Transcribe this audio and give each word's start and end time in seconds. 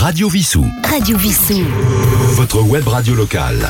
Radio 0.00 0.30
Vissou. 0.30 0.64
Radio 0.82 1.18
Vissou. 1.18 1.62
Votre 2.32 2.62
web 2.62 2.88
radio 2.88 3.14
locale. 3.14 3.68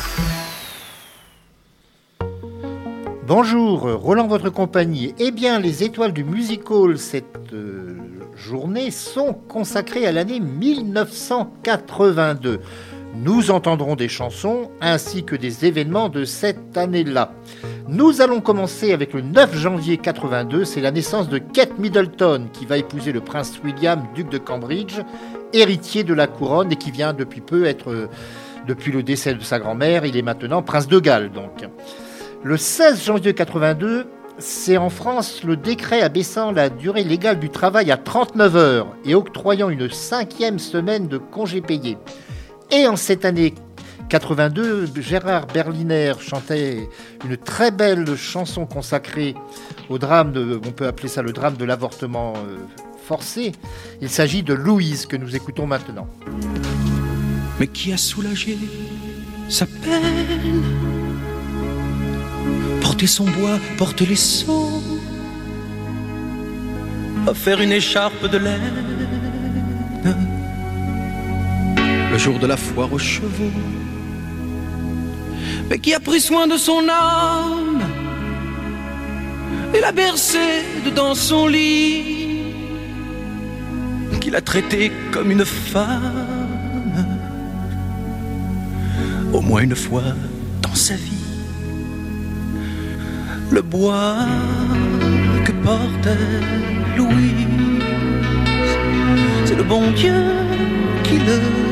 Bonjour, 3.27 3.81
Roland, 3.81 4.29
votre 4.29 4.49
compagnie. 4.49 5.13
Eh 5.19 5.33
bien, 5.33 5.59
les 5.59 5.83
étoiles 5.83 6.13
du 6.13 6.23
music 6.23 6.71
hall 6.71 6.99
cette 6.99 7.53
euh, 7.53 7.97
journée 8.37 8.93
sont 8.93 9.35
consacrées 9.35 10.07
à 10.07 10.13
l'année 10.13 10.39
1982. 10.39 12.61
Nous 13.15 13.51
entendrons 13.51 13.97
des 13.97 14.09
chansons 14.09 14.71
ainsi 14.81 15.25
que 15.25 15.35
des 15.35 15.65
événements 15.67 16.09
de 16.09 16.25
cette 16.25 16.77
année-là. 16.77 17.33
Nous 17.89 18.21
allons 18.21 18.41
commencer 18.41 18.93
avec 18.93 19.13
le 19.13 19.21
9 19.21 19.57
janvier 19.57 19.99
82, 19.99 20.65
c'est 20.65 20.81
la 20.81 20.93
naissance 20.93 21.29
de 21.29 21.39
Kate 21.39 21.77
Middleton 21.79 22.47
qui 22.53 22.67
va 22.67 22.79
épouser 22.79 23.11
le 23.11 23.21
prince 23.21 23.61
William, 23.65 24.05
duc 24.15 24.31
de 24.31 24.39
Cambridge, 24.39 25.01
héritier 25.53 26.05
de 26.05 26.15
la 26.15 26.29
couronne 26.29 26.71
et 26.71 26.77
qui 26.77 26.93
vient 26.93 27.13
depuis 27.13 27.41
peu 27.41 27.67
être, 27.67 28.09
depuis 28.69 28.93
le 28.93 29.03
décès 29.03 29.35
de 29.35 29.43
sa 29.43 29.59
grand-mère, 29.59 30.07
il 30.07 30.17
est 30.17 30.23
maintenant 30.23 30.63
prince 30.63 30.87
de 30.87 31.01
Galles 31.01 31.33
donc. 31.33 31.67
Le 32.45 32.57
16 32.57 33.05
janvier 33.05 33.35
82, 33.35 34.07
c'est 34.39 34.77
en 34.77 34.89
France 34.89 35.43
le 35.43 35.57
décret 35.57 36.01
abaissant 36.01 36.53
la 36.53 36.71
durée 36.71 37.05
légale 37.05 37.41
du 37.41 37.51
travail 37.51 37.91
à 37.91 37.97
39 37.97 38.57
heures 38.57 38.87
et 39.05 39.17
octroyant 39.17 39.69
une 39.69 39.91
cinquième 39.91 40.61
semaine 40.61 41.09
de 41.09 41.19
congés 41.19 41.61
payés. 41.61 41.99
Et 42.73 42.87
en 42.87 42.97
cette 42.97 43.25
année 43.25 43.55
82, 44.09 44.91
Gérard 45.01 45.47
Berliner 45.47 46.15
chantait 46.21 46.89
une 47.25 47.37
très 47.37 47.71
belle 47.71 48.17
chanson 48.17 48.67
consacrée 48.67 49.35
au 49.89 49.99
drame, 49.99 50.33
de, 50.33 50.61
on 50.65 50.73
peut 50.73 50.87
appeler 50.87 51.09
ça 51.09 51.23
le 51.23 51.33
drame 51.33 51.57
de 51.57 51.65
l'avortement 51.65 52.35
euh, 52.37 52.59
forcé. 53.07 53.53
Il 54.01 54.09
s'agit 54.09 54.43
de 54.43 54.55
Louise 54.55 55.07
que 55.07 55.17
nous 55.17 55.35
écoutons 55.35 55.67
maintenant. 55.67 56.09
Mais 57.59 57.67
qui 57.67 57.93
a 57.93 57.97
soulagé 57.97 58.57
sa 59.49 59.67
peine? 59.67 60.63
Porter 62.81 63.07
son 63.07 63.25
bois, 63.25 63.59
porter 63.79 64.07
les 64.07 64.17
seaux, 64.17 64.83
faire 67.35 67.61
une 67.61 67.73
écharpe 67.73 68.29
de 68.29 68.39
laine 68.39 68.91
le 72.11 72.19
jour 72.19 72.39
de 72.39 72.47
la 72.47 72.57
foire 72.57 72.93
aux 72.93 72.99
chevaux. 72.99 73.53
Mais 75.69 75.79
qui 75.79 75.95
a 75.95 76.01
pris 76.01 76.21
soin 76.21 76.47
de 76.47 76.57
son 76.57 76.89
âme 76.89 77.83
et 79.73 79.81
l'a 79.81 79.93
bercé 79.93 80.39
dedans 80.85 81.15
son 81.15 81.47
lit, 81.47 82.43
qui 84.21 84.31
l'a 84.31 84.41
traité 84.41 84.91
comme 85.13 85.31
une 85.31 85.45
femme, 85.45 87.07
au 89.33 89.41
moins 89.41 89.61
une 89.61 89.77
fois 89.77 90.15
dans 90.63 90.75
sa 90.75 90.95
vie. 90.95 91.17
Le 93.53 93.63
bois 93.63 94.17
que 95.45 95.53
portait 95.53 96.17
Louise, 96.97 97.47
c'est 99.45 99.57
le 99.57 99.63
bon 99.63 99.91
Dieu 99.93 100.15
qui 101.05 101.19
le 101.19 101.70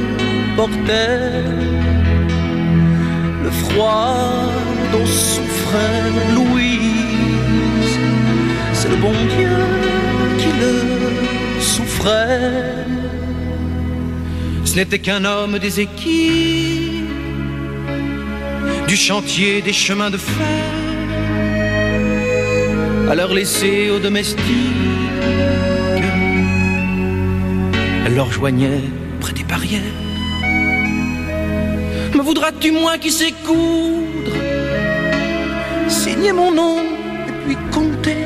le 3.44 3.50
froid 3.50 4.50
dont 4.92 5.06
souffrait 5.06 6.10
Louise. 6.34 7.98
C'est 8.72 8.88
le 8.88 8.96
bon 8.96 9.12
Dieu 9.36 9.56
qui 10.38 10.48
le 10.58 11.60
souffrait. 11.60 12.74
Ce 14.64 14.74
n'était 14.74 14.98
qu'un 14.98 15.24
homme 15.24 15.58
des 15.60 15.78
équipes, 15.80 17.06
du 18.88 18.96
chantier 18.96 19.62
des 19.62 19.72
chemins 19.72 20.10
de 20.10 20.16
fer, 20.16 20.46
à 23.08 23.14
leur 23.14 23.32
laisser 23.32 23.90
aux 23.90 24.00
domestiques. 24.00 24.42
Elle 28.06 28.16
leur 28.16 28.32
joignait 28.32 28.82
près 29.20 29.34
des 29.34 29.44
barrières 29.44 30.07
voudras-tu 32.28 32.72
moins 32.72 32.98
qui 32.98 33.10
sait 33.10 33.32
coudre 33.46 34.34
Signer 35.88 36.34
mon 36.40 36.50
nom 36.52 36.76
et 37.28 37.34
puis 37.42 37.56
compter. 37.72 38.22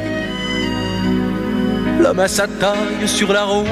L'homme 2.00 2.18
à 2.18 2.26
sa 2.26 2.48
taille 2.48 3.06
sur 3.06 3.32
la 3.32 3.44
route 3.44 3.68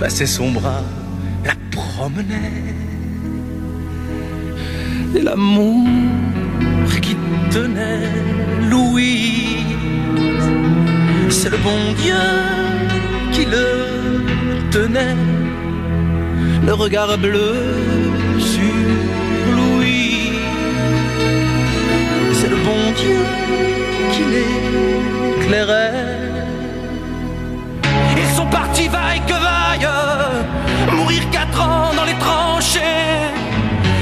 Passait 0.00 0.26
son 0.26 0.50
bras, 0.50 0.82
la 1.48 1.54
promenait. 1.70 2.74
Et 5.16 5.22
l'amour 5.22 5.86
qui 7.00 7.16
tenait 7.52 8.10
Louis 8.68 9.64
C'est 11.30 11.50
le 11.50 11.58
bon 11.58 11.80
Dieu 12.02 12.24
qui 13.30 13.44
le 13.44 13.66
tenait 14.72 15.43
le 16.66 16.72
regard 16.74 17.18
bleu 17.18 17.54
sur 18.38 18.74
Louis. 19.56 20.32
C'est 22.32 22.48
le 22.48 22.56
bon 22.56 22.82
Dieu 23.00 23.20
qui 24.12 24.22
l'éclairait. 24.32 25.92
Ils 28.16 28.36
sont 28.36 28.46
partis 28.46 28.88
vaille 28.88 29.20
que 29.26 29.32
vaille, 29.32 29.88
mourir 30.92 31.22
quatre 31.30 31.60
ans 31.60 31.94
dans 31.96 32.04
les 32.04 32.18
tranchées. 32.18 32.80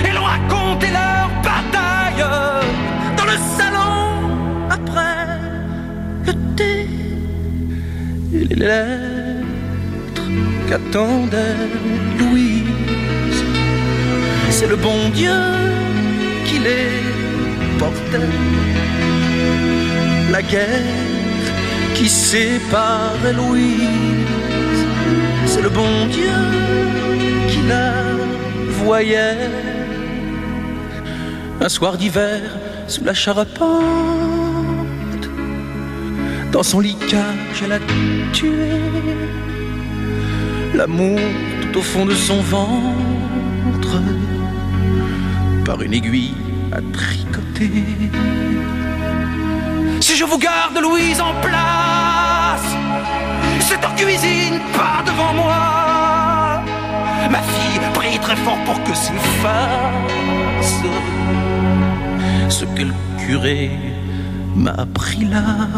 Et 0.06 0.12
l'ont 0.12 0.28
raconté 0.36 0.86
leur 0.90 1.28
bataille 1.48 2.24
dans 3.16 3.24
le 3.24 3.38
salon 3.58 4.04
après 4.70 5.26
le 6.26 6.32
thé 6.56 6.86
et 8.34 8.44
les 8.44 8.56
lettres 8.56 9.11
qu'attendait 10.72 11.68
Louise. 12.18 13.42
C'est 14.48 14.66
le 14.66 14.76
bon 14.76 15.10
Dieu 15.12 15.40
qui 16.46 16.58
les 16.66 17.02
portait. 17.78 18.32
La 20.30 20.40
guerre 20.40 20.96
qui 21.94 22.08
sépare 22.08 23.18
Louise. 23.36 24.82
C'est 25.44 25.60
le 25.60 25.68
bon 25.68 26.06
Dieu 26.10 26.40
qui 27.50 27.60
la 27.68 27.92
voyait. 28.82 29.50
Un 31.60 31.68
soir 31.68 31.98
d'hiver 31.98 32.40
sous 32.88 33.04
la 33.04 33.14
charpente, 33.14 33.62
dans 36.50 36.62
son 36.62 36.80
lit 36.80 36.96
cage, 37.10 37.58
elle 37.62 37.72
a 37.72 37.78
tué 38.32 38.80
l'amour 40.74 41.18
tout 41.60 41.78
au 41.78 41.82
fond 41.82 42.06
de 42.06 42.14
son 42.14 42.40
ventre 42.40 44.00
par 45.64 45.80
une 45.82 45.94
aiguille 45.94 46.34
à 46.72 46.80
tricoter. 46.92 47.84
Si 50.00 50.16
je 50.16 50.24
vous 50.24 50.38
garde 50.38 50.78
Louise 50.80 51.20
en 51.20 51.34
place, 51.40 52.70
c'est 53.60 53.84
en 53.84 53.94
cuisine, 53.94 54.58
pas 54.72 55.02
devant 55.06 55.34
moi. 55.34 56.62
Ma 57.30 57.42
fille 57.42 57.80
prie 57.94 58.18
très 58.18 58.36
fort 58.36 58.58
pour 58.64 58.82
que 58.84 58.94
s'efface 58.94 60.02
ce 62.48 62.64
que 62.76 62.82
le 62.82 62.94
curé 63.26 63.70
m'a 64.54 64.72
appris 64.72 65.24
là 65.24 65.68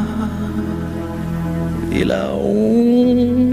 et 1.93 2.05
la 2.05 2.35
honte 2.35 3.45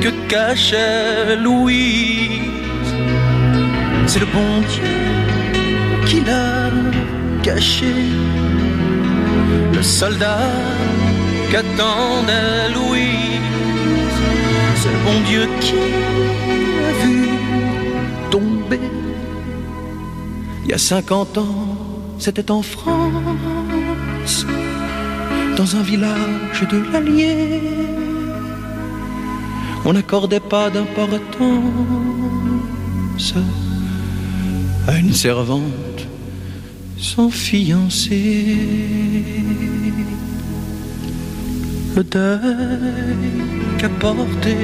que 0.00 0.21
cachait 0.28 1.36
Louise. 1.36 2.90
C'est 4.06 4.20
le 4.20 4.26
bon 4.26 4.60
Dieu 4.72 6.06
qui 6.06 6.20
l'a 6.20 6.70
caché. 7.42 7.94
Le 9.72 9.82
soldat 9.82 10.50
qu'attendait 11.50 12.68
Louise. 12.74 14.18
C'est 14.76 14.92
le 14.96 15.00
bon 15.06 15.20
Dieu 15.26 15.48
qui 15.60 15.74
l'a 16.80 16.92
vu 17.04 17.28
tomber. 18.30 18.80
Il 20.64 20.70
y 20.70 20.74
a 20.74 20.78
50 20.78 21.38
ans, 21.38 21.76
c'était 22.18 22.50
en 22.50 22.62
France 22.62 24.46
dans 25.56 25.76
un 25.76 25.82
village 25.82 26.62
de 26.70 26.82
l'Allier. 26.92 28.01
On 29.84 29.92
n'accordait 29.92 30.40
pas 30.40 30.70
d'importance 30.70 31.34
à 34.86 34.98
une 34.98 35.12
servante 35.12 36.06
sans 36.96 37.30
fiancé. 37.30 38.56
Le 41.96 42.04
deuil 42.04 42.38
qu'a 43.78 43.88
porté 43.88 44.56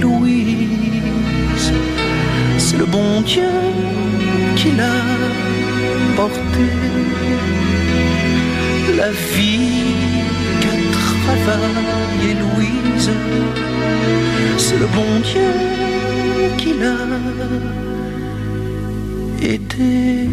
Louise. 0.00 1.72
C'est 2.58 2.78
le 2.78 2.86
bon 2.86 3.20
Dieu 3.20 3.52
qui 4.56 4.72
l'a 4.72 5.02
porté. 6.16 6.66
La 8.96 9.10
vie 9.10 10.25
qu'a 11.26 11.36
travaillé 11.44 12.34
Louise, 12.34 13.10
c'est 14.58 14.78
le 14.78 14.86
bon 14.86 15.20
Dieu 15.24 15.52
qui 16.56 16.72
l'a 16.80 16.96
été. 19.42 20.26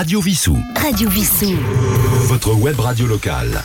Radio 0.00 0.22
Vissou. 0.22 0.56
Radio 0.76 1.10
Vissou. 1.10 1.52
Votre 2.28 2.54
web 2.58 2.80
radio 2.80 3.06
locale. 3.06 3.60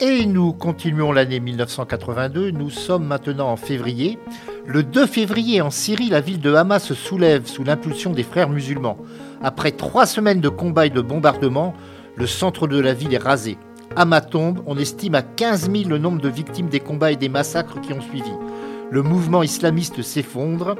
Et 0.00 0.24
nous 0.24 0.54
continuons 0.54 1.12
l'année 1.12 1.40
1982. 1.40 2.52
Nous 2.52 2.70
sommes 2.70 3.04
maintenant 3.04 3.50
en 3.50 3.56
février. 3.56 4.18
Le 4.66 4.82
2 4.82 5.06
février, 5.06 5.60
en 5.60 5.70
Syrie, 5.70 6.08
la 6.08 6.22
ville 6.22 6.40
de 6.40 6.54
Hama 6.54 6.78
se 6.78 6.94
soulève 6.94 7.44
sous 7.44 7.64
l'impulsion 7.64 8.12
des 8.12 8.22
frères 8.22 8.48
musulmans. 8.48 8.96
Après 9.42 9.72
trois 9.72 10.06
semaines 10.06 10.40
de 10.40 10.48
combats 10.48 10.86
et 10.86 10.90
de 10.90 11.02
bombardements, 11.02 11.74
le 12.16 12.26
centre 12.26 12.66
de 12.66 12.80
la 12.80 12.94
ville 12.94 13.12
est 13.12 13.18
rasé. 13.18 13.58
Hama 13.96 14.22
tombe, 14.22 14.62
on 14.64 14.78
estime 14.78 15.16
à 15.16 15.20
15 15.20 15.70
000 15.70 15.90
le 15.90 15.98
nombre 15.98 16.22
de 16.22 16.30
victimes 16.30 16.70
des 16.70 16.80
combats 16.80 17.12
et 17.12 17.16
des 17.16 17.28
massacres 17.28 17.78
qui 17.82 17.92
ont 17.92 18.00
suivi. 18.00 18.32
Le 18.90 19.02
mouvement 19.02 19.42
islamiste 19.42 20.00
s'effondre. 20.00 20.76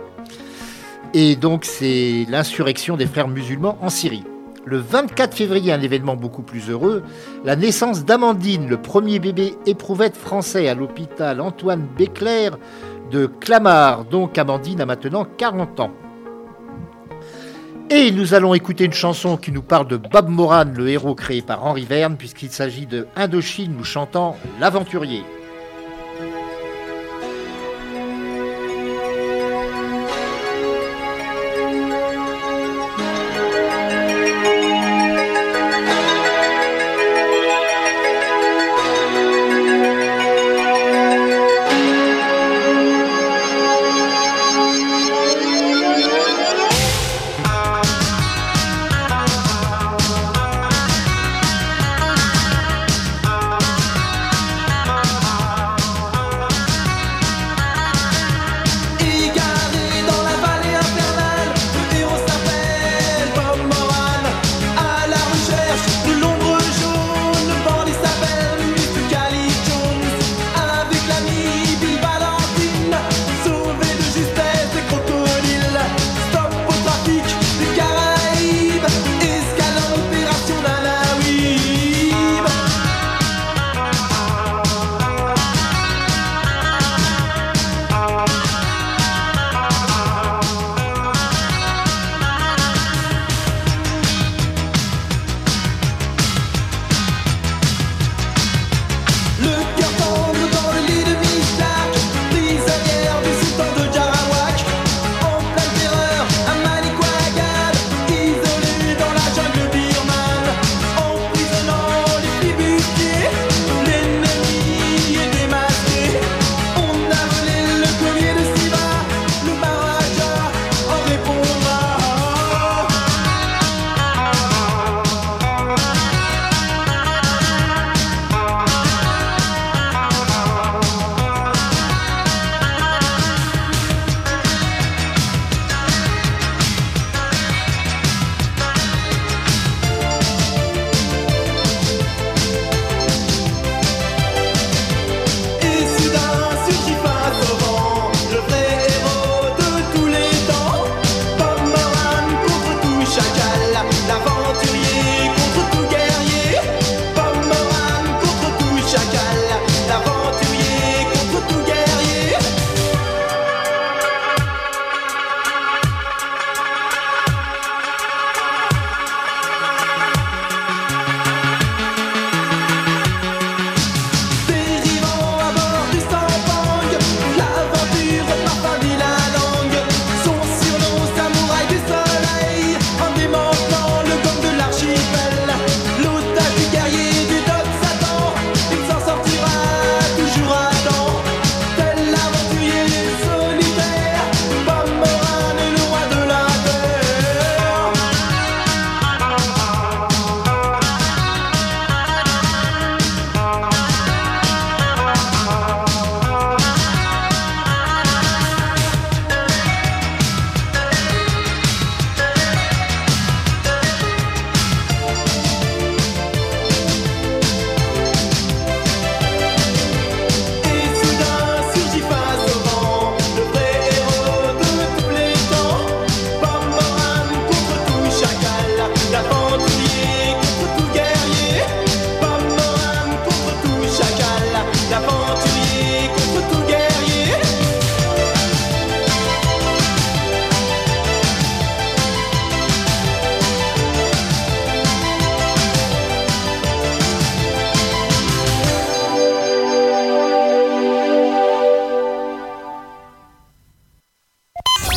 Et 1.16 1.36
donc 1.36 1.64
c'est 1.64 2.26
l'insurrection 2.28 2.96
des 2.96 3.06
frères 3.06 3.28
musulmans 3.28 3.78
en 3.80 3.88
Syrie. 3.88 4.24
Le 4.64 4.78
24 4.78 5.36
février, 5.36 5.72
un 5.72 5.80
événement 5.80 6.16
beaucoup 6.16 6.42
plus 6.42 6.70
heureux, 6.70 7.04
la 7.44 7.54
naissance 7.54 8.04
d'Amandine, 8.04 8.66
le 8.66 8.78
premier 8.78 9.20
bébé 9.20 9.54
éprouvette 9.64 10.16
français 10.16 10.68
à 10.68 10.74
l'hôpital 10.74 11.40
Antoine 11.40 11.86
Béclair 11.96 12.58
de 13.12 13.26
Clamart. 13.26 14.06
Donc 14.06 14.36
Amandine 14.38 14.80
a 14.80 14.86
maintenant 14.86 15.24
40 15.24 15.80
ans. 15.80 15.92
Et 17.90 18.10
nous 18.10 18.34
allons 18.34 18.54
écouter 18.54 18.84
une 18.84 18.92
chanson 18.92 19.36
qui 19.36 19.52
nous 19.52 19.62
parle 19.62 19.86
de 19.86 19.98
Bob 19.98 20.28
Moran, 20.28 20.64
le 20.74 20.88
héros 20.88 21.14
créé 21.14 21.42
par 21.42 21.64
Henri 21.64 21.84
Verne, 21.84 22.16
puisqu'il 22.16 22.50
s'agit 22.50 22.86
de 22.86 23.06
Indochine, 23.14 23.76
nous 23.76 23.84
chantant 23.84 24.36
L'Aventurier. 24.58 25.22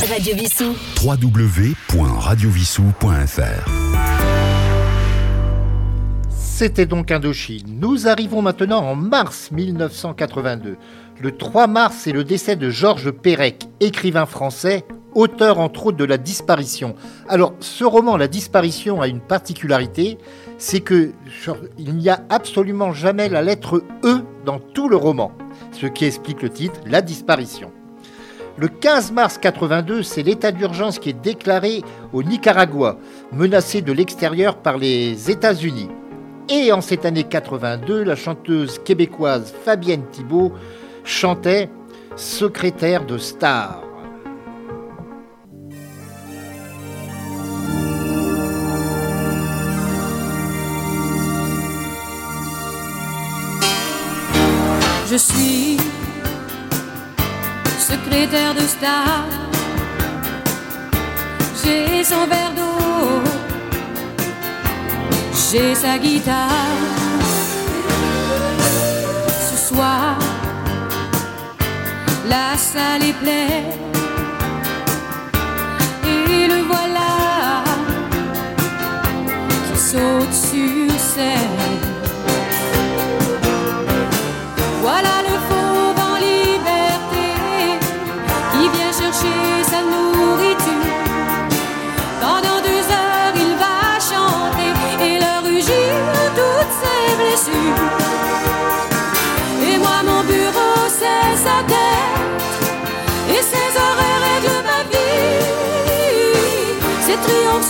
Radio 0.10 0.36
Vissou. 0.36 0.76
www.radiovissou.fr 1.04 3.70
C'était 6.30 6.86
donc 6.86 7.12
Indochine. 7.12 7.78
Nous 7.80 8.08
arrivons 8.08 8.42
maintenant 8.42 8.86
en 8.86 8.96
mars 8.96 9.52
1982. 9.52 10.78
Le 11.20 11.32
3 11.36 11.68
mars, 11.68 11.98
c'est 12.00 12.14
le 12.14 12.24
décès 12.24 12.56
de 12.56 12.70
Georges 12.70 13.12
Perec, 13.12 13.68
écrivain 13.82 14.26
français, 14.26 14.86
auteur 15.14 15.60
entre 15.60 15.88
autres 15.88 15.98
de 15.98 16.06
La 16.06 16.18
Disparition. 16.18 16.96
Alors, 17.28 17.54
ce 17.60 17.84
roman, 17.84 18.16
La 18.16 18.30
Disparition, 18.30 19.02
a 19.02 19.10
une 19.10 19.20
particularité, 19.20 20.18
c'est 20.58 20.80
que 20.80 21.12
il 21.78 21.96
n'y 21.96 22.08
a 22.10 22.24
absolument 22.30 22.94
jamais 22.94 23.28
la 23.28 23.42
lettre 23.42 23.84
E 24.06 24.24
dans 24.46 24.60
tout 24.60 24.88
le 24.88 24.96
roman, 24.96 25.34
ce 25.74 25.88
qui 25.88 26.06
explique 26.06 26.44
le 26.44 26.50
titre, 26.50 26.80
La 26.86 27.02
Disparition. 27.02 27.74
Le 28.60 28.68
15 28.68 29.12
mars 29.12 29.38
82, 29.38 30.02
c'est 30.02 30.24
l'état 30.24 30.52
d'urgence 30.52 30.98
qui 30.98 31.10
est 31.10 31.22
déclaré 31.22 31.84
au 32.12 32.24
Nicaragua, 32.24 32.98
menacé 33.32 33.82
de 33.84 33.92
l'extérieur 33.92 34.58
par 34.58 34.80
les 34.80 35.30
États-Unis. 35.30 35.90
Et 36.50 36.72
en 36.72 36.82
cette 36.82 37.06
année 37.06 37.24
82, 37.24 38.04
la 38.04 38.16
chanteuse 38.16 38.80
québécoise 38.80 39.54
Fabienne 39.64 40.06
Thibault 40.12 40.54
chantait 41.04 41.70
Secrétaire 42.16 43.06
de 43.06 43.20
star. 43.20 43.84
Je 55.10 55.16
suis 55.16 55.78
secrétaire 57.92 58.54
de 58.54 58.66
star. 58.76 59.24
J'ai 61.64 62.04
son 62.04 62.26
verre 62.28 62.54
d'eau, 62.58 63.22
j'ai 65.50 65.74
sa 65.74 65.98
guitare. 65.98 66.84
Ce 69.50 69.56
soir, 69.68 70.18
la 72.34 72.58
salle 72.58 73.04
est 73.12 73.18
pleine. 73.24 73.72
Et 76.14 76.48
le 76.54 76.60
voilà 76.72 77.14
qui 79.66 79.80
saute 79.80 80.34
sur 80.34 80.92
scène. 81.00 81.57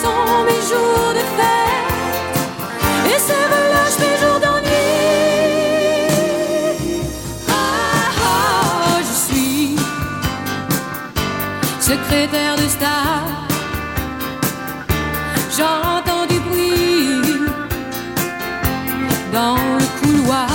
Sont 0.04 0.44
mes 0.50 0.62
jours 0.70 1.12
de 1.20 1.24
fête 1.38 1.92
et 3.12 3.20
ses 3.28 3.44
relâches 3.54 4.00
mes 4.04 4.16
jours 4.22 4.40
d'ennui. 4.44 4.88
Ah, 7.50 8.10
ah, 8.32 9.00
je 9.08 9.16
suis 9.26 9.76
secrétaire 11.80 12.56
de 12.62 12.68
star. 12.76 13.24
J'entends 15.58 16.26
du 16.34 16.40
bruit 16.48 17.50
dans 19.34 19.58
le 19.82 19.88
couloir. 20.00 20.50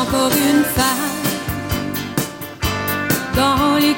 Encore 0.00 0.34
une 0.50 0.64
femme 0.76 1.14
dans 3.36 3.76
les 3.84 3.93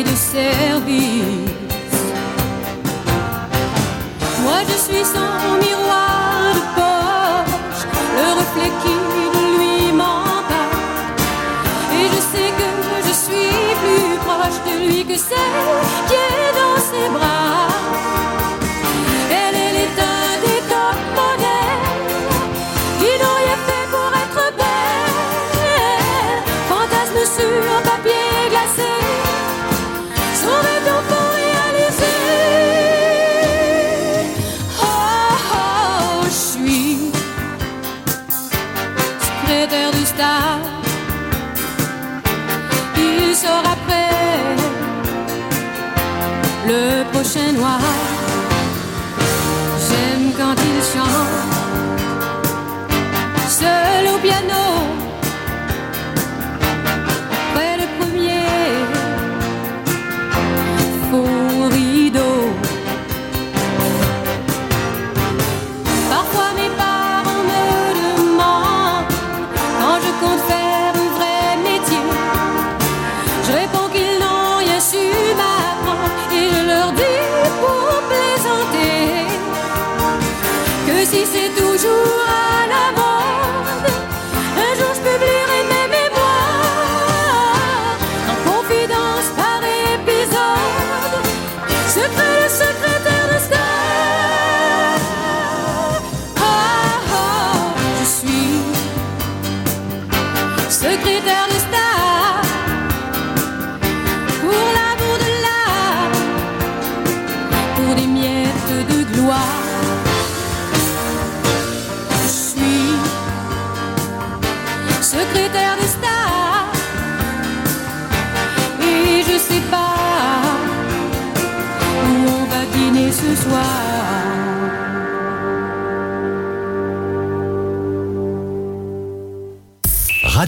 de 0.00 0.16
service. 0.16 1.50
Moi 4.42 4.60
je 4.66 4.76
suis 4.84 5.04
son 5.04 5.58
miroir 5.60 6.54
de 6.56 6.62
poche, 6.78 7.84
le 8.16 8.28
reflet 8.38 8.72
qui 8.82 8.94
lui 9.58 9.92
m'empare. 9.92 10.72
Et 11.92 12.06
je 12.14 12.20
sais 12.32 12.50
que 12.58 12.68
je 13.06 13.12
suis 13.24 13.54
plus 13.82 14.16
proche 14.26 14.58
de 14.66 14.74
lui 14.86 15.04
que 15.04 15.16
celle 15.16 15.60
qui 16.08 16.14
est 16.14 16.52
dans 16.60 16.78
ses 16.90 17.08
bras. 17.10 17.68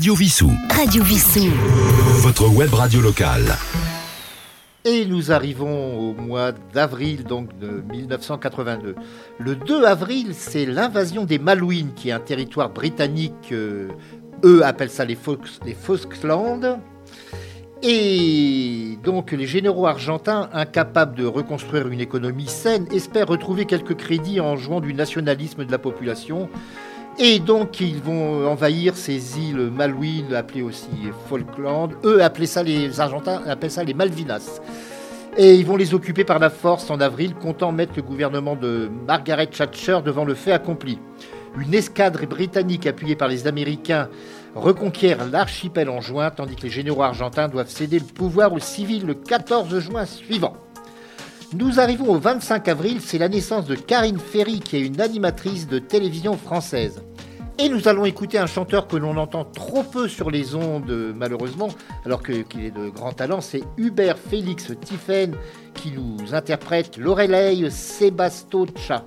Radio 0.05 0.17
Vissou, 0.17 0.51
Radio 0.69 1.03
Vissou. 1.03 1.51
votre 2.21 2.47
web 2.55 2.75
radio 2.75 3.01
locale. 3.01 3.57
Et 4.85 5.07
nous 5.07 5.33
arrivons 5.33 6.11
au 6.11 6.13
mois 6.13 6.53
d'avril 6.75 7.25
donc 7.25 7.59
de 7.59 7.83
1982. 7.91 8.97
Le 9.39 9.57
2 9.57 9.85
avril, 9.87 10.35
c'est 10.35 10.67
l'invasion 10.67 11.25
des 11.25 11.39
Malouines, 11.39 11.95
qui 11.95 12.11
est 12.11 12.13
un 12.13 12.21
territoire 12.21 12.69
britannique. 12.69 13.49
euh, 13.53 13.89
eux 14.45 14.63
appellent 14.63 14.91
ça 14.91 15.07
les, 15.07 15.15
Fox, 15.15 15.59
les 15.65 15.73
Falklands. 15.73 16.83
Et 17.83 18.99
donc 19.03 19.33
les 19.33 19.47
généraux 19.47 19.87
argentins, 19.87 20.51
incapables 20.53 21.17
de 21.17 21.25
reconstruire 21.25 21.89
une 21.89 22.03
économie 22.03 22.49
saine, 22.49 22.87
espèrent 22.93 23.29
retrouver 23.29 23.65
quelques 23.65 23.97
crédits 23.97 24.39
en 24.39 24.57
jouant 24.57 24.81
du 24.81 24.93
nationalisme 24.93 25.65
de 25.65 25.73
la 25.73 25.79
population. 25.79 26.51
Et 27.19 27.39
donc, 27.39 27.81
ils 27.81 28.01
vont 28.01 28.45
envahir 28.49 28.97
ces 28.97 29.39
îles 29.39 29.71
Malouines, 29.71 30.35
appelées 30.35 30.63
aussi 30.63 30.89
Falkland. 31.29 31.93
Eux 32.05 32.23
appelaient 32.23 32.47
ça, 32.47 32.65
les 32.65 32.99
Argentins 32.99 33.41
appellent 33.47 33.71
ça 33.71 33.85
les 33.85 33.95
Malvinas. 33.95 34.61
Et 35.37 35.55
ils 35.55 35.65
vont 35.65 35.77
les 35.77 35.95
occuper 35.95 36.25
par 36.25 36.41
la 36.41 36.51
force 36.51 36.91
en 36.91 37.01
avril, 37.01 37.35
comptant 37.35 37.71
mettre 37.71 37.93
le 37.95 38.03
gouvernement 38.03 38.57
de 38.57 38.91
Margaret 39.07 39.47
Thatcher 39.47 40.01
devant 40.05 40.25
le 40.25 40.35
fait 40.35 40.53
accompli. 40.53 40.99
Une 41.57 41.73
escadre 41.75 42.27
britannique 42.27 42.87
appuyée 42.87 43.15
par 43.15 43.29
les 43.29 43.47
Américains 43.47 44.09
reconquiert 44.57 45.25
l'archipel 45.31 45.89
en 45.91 46.01
juin, 46.01 46.31
tandis 46.31 46.57
que 46.57 46.63
les 46.63 46.71
généraux 46.71 47.03
argentins 47.03 47.47
doivent 47.47 47.71
céder 47.71 48.01
le 48.01 48.05
pouvoir 48.05 48.53
aux 48.53 48.59
civils 48.59 49.07
le 49.07 49.15
14 49.15 49.79
juin 49.79 50.05
suivant. 50.05 50.57
Nous 51.57 51.79
arrivons 51.79 52.11
au 52.11 52.19
25 52.19 52.67
avril, 52.67 53.01
c'est 53.01 53.19
la 53.19 53.29
naissance 53.29 53.67
de 53.67 53.77
Karine 53.77 54.19
Ferry, 54.19 54.59
qui 54.59 54.77
est 54.77 54.81
une 54.81 55.01
animatrice 55.01 55.69
de 55.69 55.79
télévision 55.79 56.37
française. 56.37 57.01
Et 57.61 57.69
nous 57.69 57.87
allons 57.87 58.05
écouter 58.05 58.39
un 58.39 58.47
chanteur 58.47 58.89
que 58.89 58.97
l'on 58.97 59.17
entend 59.17 59.45
trop 59.45 59.85
peu 59.85 60.09
sur 60.09 60.33
les 60.33 60.57
ondes, 60.57 61.15
malheureusement, 61.17 61.69
alors 62.05 62.25
qu'il 62.25 62.65
est 62.65 62.73
de 62.73 62.89
grand 62.89 63.13
talent. 63.13 63.41
C'est 63.41 63.63
Hubert 63.77 64.19
Félix 64.19 64.73
Tiffen 64.81 65.37
qui 65.75 65.93
nous 65.93 66.35
interprète 66.35 66.97
L'Oreille 66.97 67.71
Sebastocha. 67.71 69.05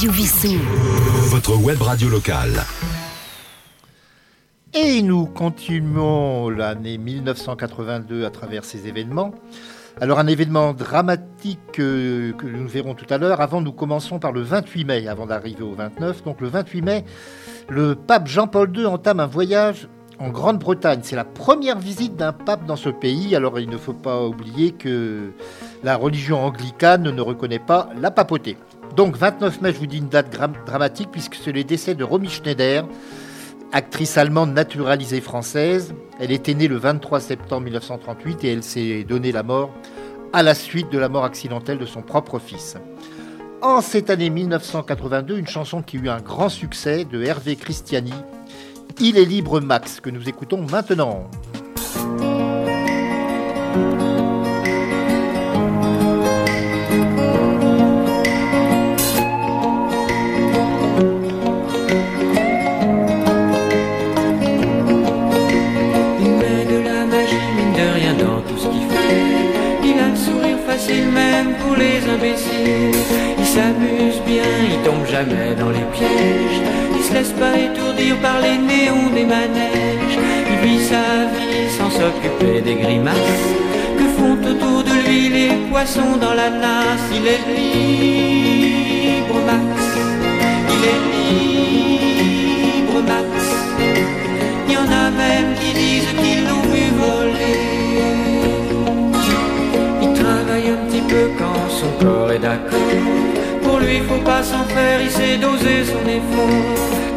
Votre 0.00 1.60
web 1.60 1.82
radio 1.82 2.08
locale. 2.08 2.52
Et 4.72 5.02
nous 5.02 5.26
continuons 5.26 6.50
l'année 6.50 6.98
1982 6.98 8.24
à 8.24 8.30
travers 8.30 8.64
ces 8.64 8.86
événements. 8.86 9.34
Alors 10.00 10.20
un 10.20 10.28
événement 10.28 10.72
dramatique 10.72 11.80
euh, 11.80 12.32
que 12.32 12.46
nous 12.46 12.68
verrons 12.68 12.94
tout 12.94 13.12
à 13.12 13.18
l'heure. 13.18 13.40
Avant, 13.40 13.60
nous 13.60 13.72
commençons 13.72 14.20
par 14.20 14.30
le 14.30 14.42
28 14.42 14.84
mai, 14.84 15.08
avant 15.08 15.26
d'arriver 15.26 15.64
au 15.64 15.74
29. 15.74 16.22
Donc 16.22 16.40
le 16.40 16.46
28 16.46 16.82
mai, 16.82 17.04
le 17.68 17.96
pape 17.96 18.28
Jean-Paul 18.28 18.70
II 18.76 18.86
entame 18.86 19.18
un 19.18 19.26
voyage 19.26 19.88
en 20.20 20.28
Grande-Bretagne. 20.28 21.00
C'est 21.02 21.16
la 21.16 21.24
première 21.24 21.80
visite 21.80 22.14
d'un 22.14 22.32
pape 22.32 22.64
dans 22.66 22.76
ce 22.76 22.88
pays. 22.88 23.34
Alors 23.34 23.58
il 23.58 23.68
ne 23.68 23.76
faut 23.76 23.94
pas 23.94 24.22
oublier 24.22 24.70
que 24.70 25.32
la 25.82 25.96
religion 25.96 26.40
anglicane 26.40 27.10
ne 27.10 27.20
reconnaît 27.20 27.58
pas 27.58 27.88
la 28.00 28.12
papauté. 28.12 28.56
Donc 28.96 29.16
29 29.16 29.60
mai, 29.60 29.72
je 29.72 29.78
vous 29.78 29.86
dis 29.86 29.98
une 29.98 30.08
date 30.08 30.36
dramatique 30.66 31.10
puisque 31.12 31.36
c'est 31.36 31.52
le 31.52 31.64
décès 31.64 31.94
de 31.94 32.04
Romy 32.04 32.28
Schneider, 32.28 32.86
actrice 33.72 34.16
allemande 34.16 34.52
naturalisée 34.52 35.20
française. 35.20 35.94
Elle 36.18 36.32
était 36.32 36.54
née 36.54 36.68
le 36.68 36.76
23 36.76 37.20
septembre 37.20 37.62
1938 37.62 38.44
et 38.44 38.52
elle 38.52 38.62
s'est 38.62 39.04
donné 39.04 39.32
la 39.32 39.42
mort 39.42 39.70
à 40.32 40.42
la 40.42 40.54
suite 40.54 40.90
de 40.90 40.98
la 40.98 41.08
mort 41.08 41.24
accidentelle 41.24 41.78
de 41.78 41.86
son 41.86 42.02
propre 42.02 42.38
fils. 42.38 42.76
En 43.62 43.80
cette 43.80 44.10
année 44.10 44.30
1982, 44.30 45.38
une 45.38 45.46
chanson 45.46 45.82
qui 45.82 45.96
eut 45.96 46.08
un 46.08 46.20
grand 46.20 46.48
succès 46.48 47.04
de 47.04 47.22
Hervé 47.22 47.56
Christiani, 47.56 48.14
Il 49.00 49.16
est 49.16 49.24
libre 49.24 49.60
Max, 49.60 50.00
que 50.00 50.10
nous 50.10 50.28
écoutons 50.28 50.66
maintenant. 50.70 51.28
Il 72.20 73.46
s'amuse 73.46 74.20
bien, 74.26 74.42
il 74.68 74.78
tombe 74.84 75.06
jamais 75.06 75.54
dans 75.54 75.70
les 75.70 75.86
pièges. 75.92 76.60
Il 76.96 77.04
se 77.04 77.12
laisse 77.14 77.30
pas 77.32 77.56
étourdir 77.56 78.16
par 78.16 78.40
les 78.40 78.58
néons 78.58 79.10
des 79.14 79.24
manèges. 79.24 80.18
Il 80.50 80.68
vit 80.68 80.84
sa 80.84 81.26
vie 81.32 81.70
sans 81.78 81.90
s'occuper 81.90 82.60
des 82.60 82.74
grimaces 82.74 83.14
que 83.96 84.04
font 84.16 84.34
autour 84.34 84.82
de 84.82 84.94
lui 85.06 85.28
les 85.28 85.54
poissons 85.70 86.16
dans 86.20 86.34
la 86.34 86.50
nasse. 86.50 87.08
Il 87.12 87.26
est 87.26 87.44
libre, 87.56 89.38
Max. 89.46 89.80
Il 90.74 90.82
est 90.92 91.02
libre, 92.80 93.00
Max. 93.06 93.30
Il 94.66 94.72
y 94.74 94.76
en 94.76 94.90
a 94.90 95.10
même 95.10 95.54
qui 95.60 95.72
disent 95.72 96.12
qu'ils 96.20 96.44
l'ont 96.48 96.66
vu 96.72 96.84
voler. 96.98 97.60
Il 100.02 100.12
travaille 100.14 100.68
un 100.70 100.80
petit 100.88 101.02
peu 101.02 101.30
quand 101.38 101.57
son 101.80 101.92
corps 102.04 102.32
est 102.32 102.40
d'accord. 102.40 102.92
Pour 103.62 103.78
lui, 103.78 104.00
faut 104.08 104.24
pas 104.32 104.42
s'en 104.42 104.64
faire, 104.64 105.00
il 105.00 105.10
sait 105.10 105.36
doser 105.36 105.84
son 105.92 106.04
effort. 106.18 106.64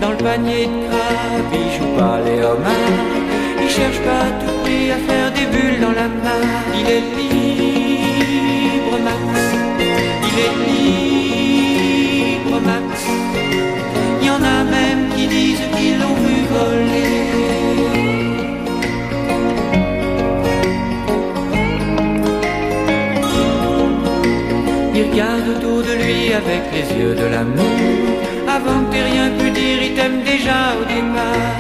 Dans 0.01 0.11
le 0.11 0.17
panier 0.17 0.65
de 0.67 0.87
crabe, 0.87 1.53
il 1.61 1.69
joue 1.77 1.93
pas 1.97 2.19
les 2.25 2.39
homards. 2.49 3.07
Il 3.63 3.69
cherche 3.69 3.99
pas 4.07 4.23
à 4.29 4.31
tout 4.39 4.55
prix 4.63 4.85
à 4.91 4.99
faire 5.07 5.29
des 5.37 5.47
bulles 5.53 5.81
dans 5.85 5.95
la 6.01 6.07
main. 6.23 6.45
Il 6.79 6.87
est 6.97 7.05
libre, 7.17 8.95
Max. 9.07 9.23
Il 10.29 10.37
est 10.47 10.55
libre, 10.69 12.55
Max. 12.69 12.91
Il 14.21 14.27
y 14.27 14.29
en 14.29 14.43
a 14.55 14.57
même 14.77 15.03
qui 15.15 15.25
disent 15.27 15.67
qu'ils 15.75 15.97
l'ont 16.01 16.19
vu 16.25 16.37
voler. 16.53 17.40
Regarde 25.11 25.47
autour 25.49 25.83
de 25.83 25.93
lui 25.93 26.33
avec 26.33 26.63
les 26.73 26.87
yeux 26.97 27.15
de 27.15 27.25
l'amour. 27.25 28.17
Avant 28.47 28.83
que 28.83 28.91
t'aies 28.91 29.03
rien 29.03 29.29
pu 29.37 29.51
dire, 29.51 29.77
il 29.83 29.93
t'aime 29.95 30.21
déjà 30.23 30.59
au 30.79 30.83
départ. 30.85 31.51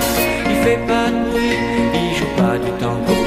Il 0.49 0.57
fait 0.63 0.81
pas 0.87 1.07
de 1.13 1.29
bruit, 1.29 1.57
il 1.93 2.15
joue 2.17 2.33
pas 2.37 2.57
du 2.57 2.71
tambour. 2.79 3.25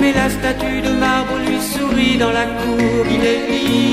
Mais 0.00 0.12
la 0.12 0.28
statue 0.30 0.80
de 0.80 0.92
marbre 1.06 1.36
lui 1.46 1.60
sourit 1.60 2.16
dans 2.18 2.32
la 2.32 2.46
cour. 2.60 3.04
Il 3.16 3.24
est 3.32 3.42
libre, 3.50 3.91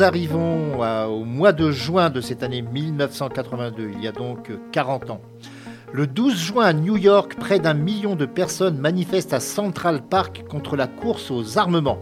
Nous 0.00 0.06
arrivons 0.06 0.80
au 1.10 1.24
mois 1.26 1.52
de 1.52 1.70
juin 1.70 2.08
de 2.08 2.22
cette 2.22 2.42
année 2.42 2.62
1982, 2.62 3.90
il 3.92 4.02
y 4.02 4.08
a 4.08 4.12
donc 4.12 4.50
40 4.72 5.10
ans. 5.10 5.20
Le 5.92 6.06
12 6.06 6.38
juin 6.38 6.64
à 6.64 6.72
New 6.72 6.96
York, 6.96 7.36
près 7.38 7.58
d'un 7.58 7.74
million 7.74 8.16
de 8.16 8.24
personnes 8.24 8.78
manifestent 8.78 9.34
à 9.34 9.40
Central 9.40 10.00
Park 10.00 10.44
contre 10.48 10.74
la 10.74 10.86
course 10.86 11.30
aux 11.30 11.58
armements. 11.58 11.98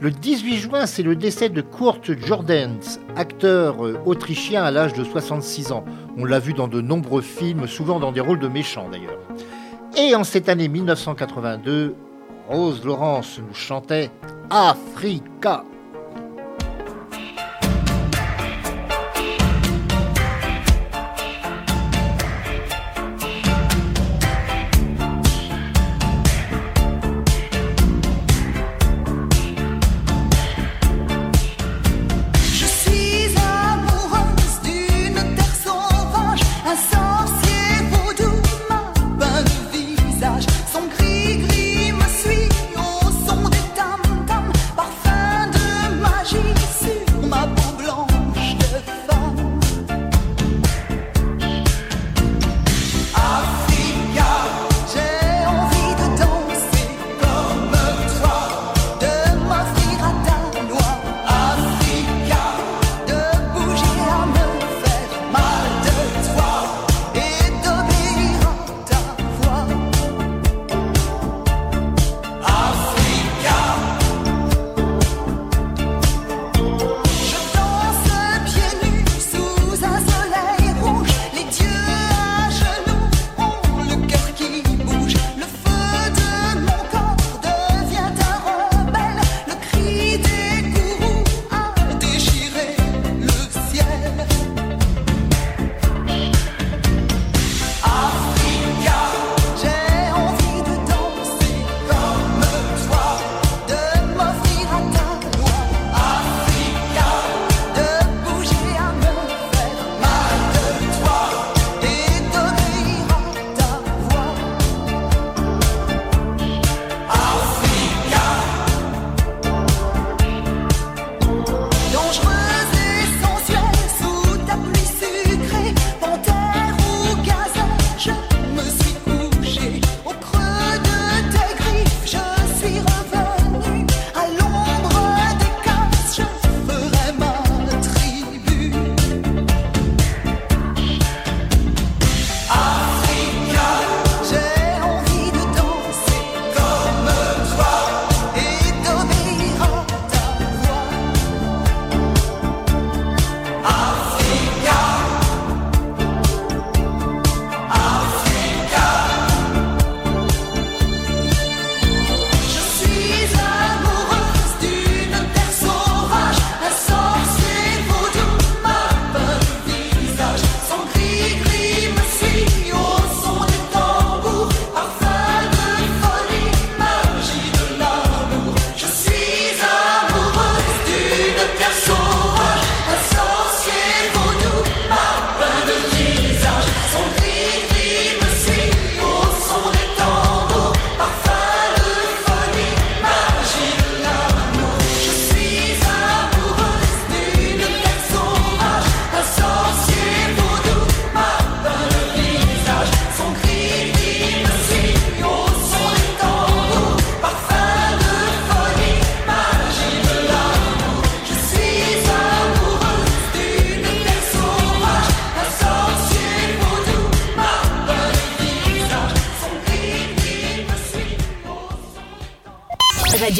Le 0.00 0.10
18 0.10 0.56
juin, 0.58 0.84
c'est 0.84 1.02
le 1.02 1.16
décès 1.16 1.48
de 1.48 1.62
Kurt 1.62 2.12
Jordans, 2.26 2.98
acteur 3.16 3.86
euh, 3.86 3.98
autrichien 4.04 4.62
à 4.62 4.70
l'âge 4.70 4.92
de 4.92 5.02
66 5.02 5.72
ans. 5.72 5.86
On 6.18 6.26
l'a 6.26 6.40
vu 6.40 6.52
dans 6.52 6.68
de 6.68 6.82
nombreux 6.82 7.22
films, 7.22 7.66
souvent 7.68 8.00
dans 8.00 8.12
des 8.12 8.20
rôles 8.20 8.38
de 8.38 8.48
méchants 8.48 8.90
d'ailleurs. 8.92 9.18
Et 9.96 10.14
en 10.14 10.24
cette 10.24 10.50
année 10.50 10.68
1982, 10.68 11.94
Rose 12.50 12.84
Laurence 12.84 13.38
nous 13.38 13.54
chantait 13.54 14.10
Africa. 14.50 15.64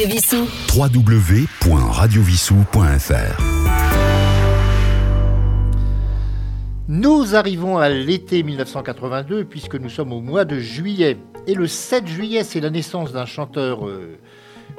Radio 0.03 0.15
Vissou. 0.15 0.47
www.radiovissou.fr 0.75 3.41
Nous 6.89 7.35
arrivons 7.35 7.77
à 7.77 7.87
l'été 7.89 8.43
1982 8.43 9.45
puisque 9.45 9.75
nous 9.75 9.87
sommes 9.87 10.11
au 10.11 10.19
mois 10.19 10.43
de 10.43 10.59
juillet. 10.59 11.17
Et 11.47 11.53
le 11.53 11.67
7 11.67 12.05
juillet, 12.07 12.43
c'est 12.43 12.59
la 12.59 12.69
naissance 12.69 13.13
d'un 13.13 13.25
chanteur 13.25 13.87
euh, 13.87 14.17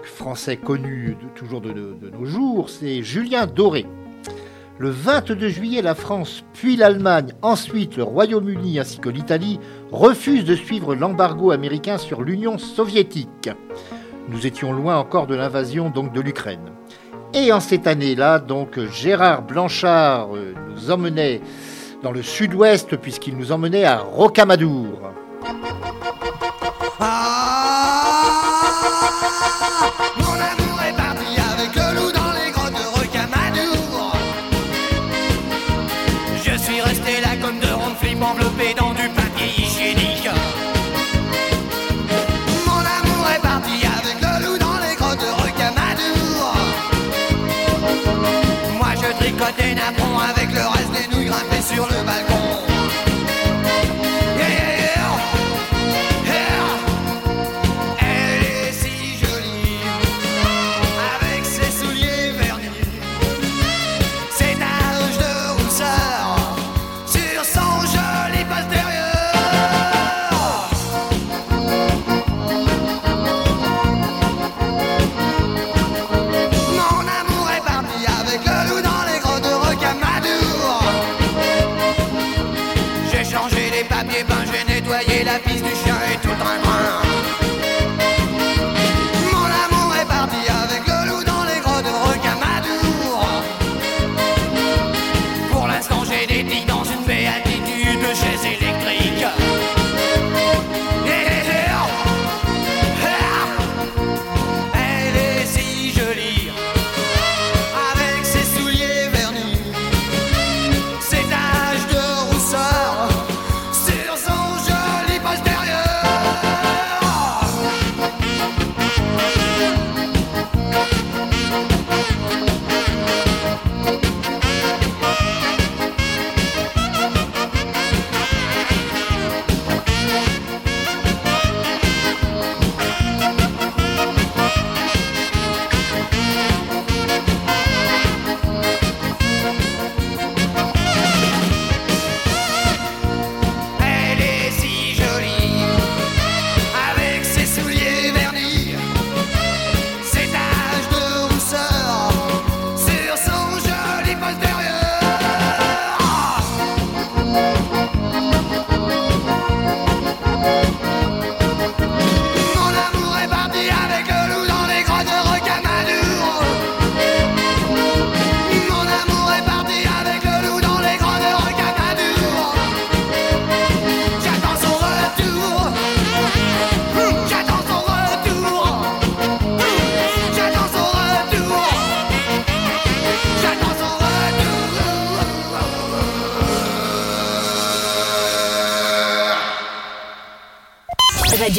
français 0.02 0.58
connu 0.58 1.16
de- 1.22 1.28
toujours 1.38 1.62
de, 1.62 1.70
de- 1.72 1.96
de 2.02 2.10
nos 2.10 2.26
jours, 2.26 2.68
c'est 2.68 3.02
Julien 3.02 3.46
Doré. 3.46 3.86
Le 4.78 4.90
22 4.90 5.48
juillet, 5.48 5.80
la 5.80 5.94
France, 5.94 6.44
puis 6.52 6.76
l'Allemagne, 6.76 7.32
ensuite 7.40 7.96
le 7.96 8.02
Royaume-Uni 8.02 8.78
ainsi 8.78 8.98
que 8.98 9.08
l'Italie 9.08 9.58
refusent 9.90 10.44
de 10.44 10.54
suivre 10.56 10.94
l'embargo 10.94 11.50
américain 11.50 11.96
sur 11.96 12.20
l'Union 12.22 12.58
soviétique. 12.58 13.48
Nous 14.28 14.46
étions 14.46 14.72
loin 14.72 14.96
encore 14.96 15.26
de 15.26 15.34
l'invasion 15.34 15.90
donc 15.90 16.12
de 16.12 16.20
l'Ukraine. 16.20 16.72
Et 17.34 17.52
en 17.52 17.60
cette 17.60 17.86
année-là, 17.86 18.38
donc 18.38 18.78
Gérard 18.90 19.42
Blanchard 19.42 20.34
euh, 20.34 20.54
nous 20.70 20.90
emmenait 20.90 21.40
dans 22.02 22.12
le 22.12 22.22
sud-ouest 22.22 22.96
puisqu'il 22.96 23.36
nous 23.36 23.52
emmenait 23.52 23.84
à 23.84 23.98
Rocamadour. 23.98 25.12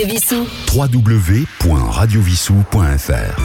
Radio 0.06 0.20
Vissou. 0.20 0.46
www.radiovissou.fr 0.76 3.42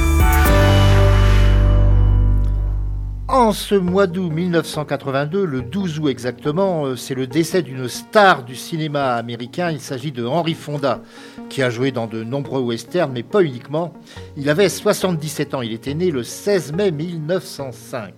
En 3.28 3.52
ce 3.52 3.74
mois 3.74 4.06
d'août 4.06 4.30
1982, 4.30 5.46
le 5.46 5.62
12 5.62 6.00
août 6.00 6.08
exactement, 6.08 6.84
euh, 6.84 6.96
c'est 6.96 7.14
le 7.14 7.26
décès 7.26 7.62
d'une 7.62 7.88
star 7.88 8.44
du 8.44 8.56
cinéma 8.56 9.14
américain. 9.14 9.70
Il 9.70 9.80
s'agit 9.80 10.12
de 10.12 10.26
Henry 10.26 10.52
Fonda, 10.52 11.00
qui 11.48 11.62
a 11.62 11.70
joué 11.70 11.92
dans 11.92 12.06
de 12.06 12.22
nombreux 12.22 12.60
westerns, 12.60 13.12
mais 13.14 13.22
pas 13.22 13.42
uniquement. 13.42 13.94
Il 14.36 14.50
avait 14.50 14.68
77 14.68 15.54
ans, 15.54 15.62
il 15.62 15.72
était 15.72 15.94
né 15.94 16.10
le 16.10 16.22
16 16.22 16.74
mai 16.74 16.90
1905. 16.90 18.12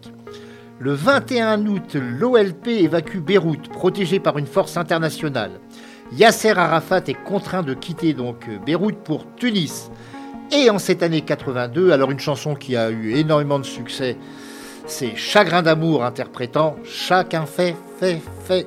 Le 0.80 0.94
21 0.94 1.64
août, 1.66 1.94
l'OLP 1.94 2.66
évacue 2.66 3.18
Beyrouth, 3.18 3.68
protégé 3.68 4.18
par 4.18 4.36
une 4.36 4.48
force 4.48 4.76
internationale. 4.76 5.60
Yasser 6.16 6.50
Arafat 6.50 7.02
est 7.06 7.24
contraint 7.24 7.62
de 7.62 7.72
quitter 7.72 8.12
donc 8.12 8.46
euh, 8.48 8.58
Beyrouth 8.58 8.98
pour 9.02 9.24
Tunis. 9.36 9.90
Et 10.52 10.68
en 10.68 10.78
cette 10.78 11.02
année 11.02 11.22
82, 11.22 11.92
alors 11.92 12.10
une 12.10 12.18
chanson 12.18 12.54
qui 12.54 12.76
a 12.76 12.90
eu 12.90 13.14
énormément 13.14 13.58
de 13.58 13.64
succès, 13.64 14.18
c'est 14.86 15.16
Chagrin 15.16 15.62
d'amour 15.62 16.04
interprétant 16.04 16.76
Chacun 16.84 17.46
fait, 17.46 17.74
fait, 17.98 18.20
fait. 18.44 18.66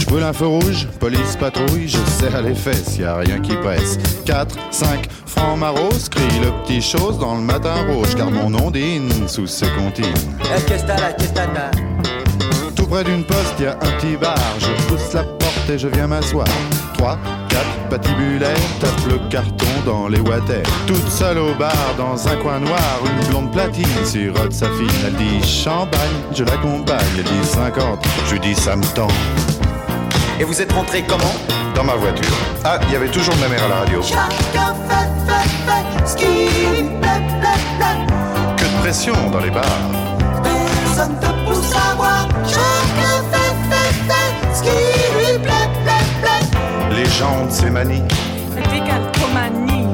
Brûle 0.11 0.23
un 0.23 0.33
feu 0.33 0.47
rouge, 0.47 0.89
police 0.99 1.37
patrouille, 1.39 1.87
je 1.87 1.97
serre 2.19 2.41
les 2.41 2.53
fesses, 2.53 2.97
y 2.97 3.05
a 3.05 3.15
rien 3.15 3.39
qui 3.39 3.55
presse. 3.55 3.97
4, 4.25 4.57
5, 4.69 5.07
francs 5.25 5.57
maros, 5.57 6.09
crie 6.11 6.39
le 6.41 6.51
petit 6.65 6.81
chose 6.81 7.17
dans 7.17 7.35
le 7.35 7.39
matin 7.39 7.75
rouge, 7.87 8.13
car 8.17 8.29
mon 8.29 8.53
ondine 8.55 9.09
sous 9.29 9.47
ses 9.47 9.69
comptines. 9.69 10.05
Tout 12.75 12.85
près 12.87 13.05
d'une 13.05 13.23
poste, 13.23 13.57
y 13.61 13.67
a 13.67 13.71
un 13.71 13.91
petit 13.99 14.17
bar. 14.17 14.37
Je 14.59 14.83
pousse 14.89 15.13
la 15.13 15.23
porte 15.23 15.69
et 15.69 15.79
je 15.79 15.87
viens 15.87 16.07
m'asseoir. 16.07 16.47
3, 16.97 17.17
4, 17.47 17.65
patibulaire, 17.89 18.57
tape 18.81 19.07
le 19.09 19.29
carton 19.29 19.65
dans 19.85 20.09
les 20.09 20.19
water. 20.19 20.61
Toute 20.87 21.07
seule 21.07 21.37
au 21.37 21.55
bar, 21.55 21.95
dans 21.97 22.27
un 22.27 22.35
coin 22.35 22.59
noir, 22.59 22.99
une 23.05 23.27
blonde 23.29 23.51
platine 23.53 23.85
sirote 24.03 24.51
sa 24.51 24.65
fille. 24.71 24.89
Elle 25.07 25.15
dit 25.15 25.47
champagne, 25.47 26.19
je 26.35 26.43
l'accompagne. 26.43 26.99
Elle 27.17 27.23
dit 27.23 27.45
50, 27.45 28.05
je 28.29 28.35
dis 28.35 28.55
ça 28.55 28.75
me 28.75 28.83
tend. 28.93 29.07
Et 30.41 30.43
vous 30.43 30.59
êtes 30.59 30.71
rentré 30.71 31.03
comment 31.07 31.35
Dans 31.75 31.83
ma 31.83 31.93
voiture. 31.93 32.35
Ah, 32.65 32.79
il 32.87 32.93
y 32.93 32.95
avait 32.95 33.11
toujours 33.11 33.35
ma 33.37 33.47
mère 33.47 33.63
à 33.63 33.67
la 33.67 33.75
radio. 33.75 34.01
Que 38.57 38.63
de 38.63 38.81
pression 38.81 39.13
dans 39.29 39.39
les 39.39 39.51
bars. 39.51 39.63
Personne 40.41 41.15
te 41.19 41.27
pousse 41.47 41.71
à 41.75 41.93
boire. 41.93 42.27
Chacun 42.47 43.21
fait, 43.31 43.53
fait, 43.69 43.93
fait 44.09 44.55
ce 44.55 44.63
qui 44.63 44.69
lui 45.15 45.37
plaît, 45.43 45.69
plaît, 45.83 46.07
plaît. 46.23 46.95
Les 46.95 47.05
gens 47.05 47.45
de 47.45 47.51
ces 47.51 47.69
manies. 47.69 48.01
Décalcomanie. 48.55 49.93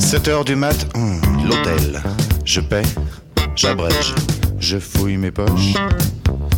7 0.00 0.28
heures 0.28 0.44
du 0.46 0.56
mat, 0.56 0.86
hum, 0.94 1.20
l'hôtel. 1.44 2.02
Je 2.46 2.62
paie, 2.62 2.86
j'abrège, 3.54 4.14
je 4.58 4.78
fouille 4.78 5.18
mes 5.18 5.30
poches. 5.30 5.74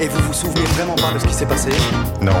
Et 0.00 0.08
vous 0.08 0.20
vous 0.22 0.32
souvenez 0.32 0.64
vraiment 0.76 0.96
pas 0.96 1.12
de 1.12 1.18
ce 1.18 1.26
qui 1.26 1.34
s'est 1.34 1.46
passé 1.46 1.70
Non, 2.20 2.32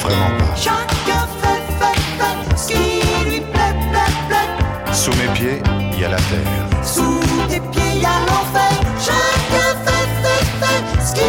vraiment 0.00 0.30
pas. 0.38 0.54
Chacun 0.56 1.26
fait, 1.40 1.62
fait, 1.78 2.00
fait 2.18 2.56
ce 2.56 2.68
qui 2.68 3.30
lui 3.30 3.40
plaît, 3.40 3.74
plaît, 3.90 4.14
plaît. 4.28 4.92
Sous 4.92 5.12
mes 5.12 5.28
pieds, 5.34 5.62
il 5.92 6.00
y 6.00 6.04
a 6.04 6.08
la 6.08 6.16
terre. 6.16 6.82
Sous 6.82 7.20
tes 7.48 7.60
pieds, 7.60 8.00
y 8.00 8.04
a 8.04 8.18
l'enfer. 8.26 8.80
Chacun 8.98 9.76
fait, 9.84 10.08
fait, 10.22 10.44
fait 10.60 11.00
ce 11.06 11.14
qui 11.14 11.20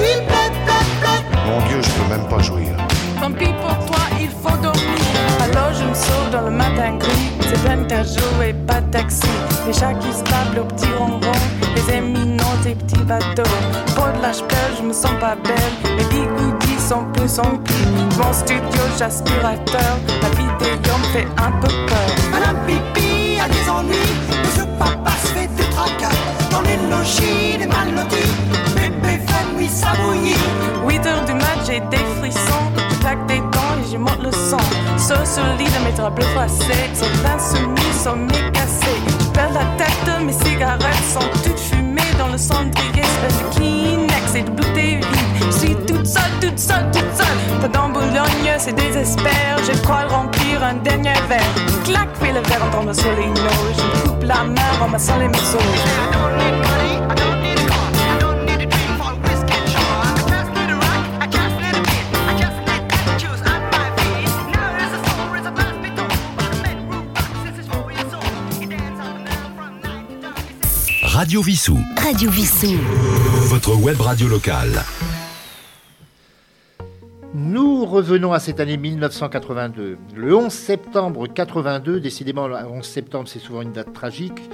lui 0.00 0.26
plaît, 0.26 0.50
plaît, 0.64 0.86
plaît. 1.00 1.22
Mon 1.46 1.66
Dieu, 1.68 1.80
je 1.82 1.90
peux 1.90 2.08
même 2.08 2.28
pas 2.28 2.42
jouir. 2.42 2.70
Tant 3.20 3.32
pis 3.32 3.52
pour 3.60 3.86
toi, 3.86 4.04
il 4.20 4.30
faut 4.30 4.56
dormir. 4.62 4.98
Alors 5.40 5.72
je 5.74 5.84
me 5.84 5.94
sauve 5.94 6.30
dans 6.32 6.42
le 6.42 6.50
matin 6.50 6.96
gris. 6.96 7.30
C'est 7.42 7.62
plein 7.64 7.76
de 7.76 8.04
jour 8.04 8.42
et 8.42 8.54
pas 8.54 8.80
de 8.80 8.90
taxi. 8.90 9.28
Les 9.66 9.72
chats 9.72 9.94
qui 9.94 10.10
se 10.12 10.22
tablent 10.22 10.60
au 10.60 10.64
petit 10.64 10.88
ronron. 10.98 11.20
Les 11.78 11.94
éminents 11.94 12.56
des 12.64 12.74
petits 12.74 13.04
bateaux. 13.04 13.42
Pour 13.94 14.08
de 14.08 14.20
l'âge 14.20 14.42
pleure, 14.48 14.70
je 14.76 14.82
me 14.82 14.92
sens 14.92 15.12
pas 15.20 15.36
belle. 15.36 15.96
Les 15.96 16.04
bigoudis 16.06 16.80
sont 16.80 17.04
plus 17.12 17.38
en 17.38 17.56
plus. 17.56 18.18
Mon 18.18 18.32
studio, 18.32 18.82
j'aspirateur. 18.98 19.94
La 20.20 20.28
vidéo 20.30 20.94
me 20.98 21.04
fait 21.12 21.28
un 21.36 21.52
peu 21.60 21.68
peur. 21.86 22.10
Madame 22.32 22.56
Pipi 22.66 23.38
a 23.40 23.48
des 23.48 23.70
ennuis. 23.70 23.94
Monsieur 24.44 24.66
Papa 24.76 25.12
se 25.22 25.28
fait 25.28 25.46
du 25.46 25.62
tracas. 25.70 26.16
Dans 26.50 26.62
les 26.62 26.76
logis, 26.90 27.58
les 27.58 27.66
mal. 27.66 27.94
Bébé 28.74 29.20
fait 29.24 29.56
nuit 29.56 29.68
ça 29.68 29.92
bouillit. 30.02 30.34
8 30.84 31.06
heures 31.06 31.24
du 31.26 31.34
mat, 31.34 31.58
j'ai 31.64 31.78
des 31.78 32.04
frissons. 32.18 32.72
Je 32.90 32.96
claque 32.96 33.24
des 33.26 33.38
dents 33.38 33.78
et 33.80 33.92
je 33.92 33.98
monte 33.98 34.22
le 34.24 34.32
son. 34.32 34.58
Saut 34.96 35.24
sur 35.24 35.44
le 35.44 35.56
lit 35.58 35.70
de 35.70 35.84
mes 35.84 35.92
draps 35.96 36.16
bleus 36.16 36.26
froissés. 36.34 36.90
Sur 36.92 37.06
l'insoumis, 37.22 37.92
sont 38.02 38.16
mes 38.16 38.50
cassés. 38.50 39.17
La 39.38 39.64
tête, 39.78 40.24
mes 40.26 40.32
cigarettes 40.32 41.04
sont 41.08 41.20
toutes 41.44 41.60
fumées 41.60 42.02
dans 42.18 42.26
le 42.26 42.36
cendrier. 42.36 43.02
Espèce 43.02 43.38
de 43.38 43.54
Kleenex 43.54 44.34
et 44.34 44.42
de 44.42 44.50
bouteilles 44.50 44.96
vides. 44.96 45.46
Je 45.46 45.58
suis 45.58 45.74
toute 45.86 46.06
seule, 46.06 46.32
toute 46.40 46.58
seule, 46.58 46.90
toute 46.90 47.14
seule. 47.14 47.60
Pendant 47.60 47.88
Boulogne, 47.88 48.56
c'est 48.58 48.74
désespère. 48.74 49.58
Je 49.64 49.80
crois 49.82 50.06
remplir 50.08 50.64
un 50.64 50.74
dernier 50.74 51.14
verre. 51.28 51.54
Clac, 51.84 52.08
fais 52.20 52.32
le 52.32 52.40
verre 52.40 52.64
en 52.64 52.92
sur 52.92 53.12
les 53.12 53.28
noix. 53.28 53.50
Je 53.76 54.08
coupe 54.08 54.24
la 54.24 54.42
main 54.42 54.82
en 54.82 54.88
massant 54.88 55.16
les 55.18 55.28
morceaux. 55.28 55.58
Radio 71.18 71.42
Vissou. 71.42 71.76
Radio 71.96 72.30
Vissou. 72.30 72.76
Votre 73.48 73.74
web 73.74 74.00
radio 74.00 74.28
locale. 74.28 74.84
Nous 77.34 77.84
revenons 77.84 78.32
à 78.32 78.38
cette 78.38 78.60
année 78.60 78.76
1982. 78.76 79.98
Le 80.14 80.36
11 80.36 80.52
septembre 80.52 81.26
82, 81.26 81.98
décidément 81.98 82.46
le 82.46 82.54
11 82.54 82.84
septembre 82.84 83.26
c'est 83.26 83.40
souvent 83.40 83.62
une 83.62 83.72
date 83.72 83.92
tragique, 83.92 84.48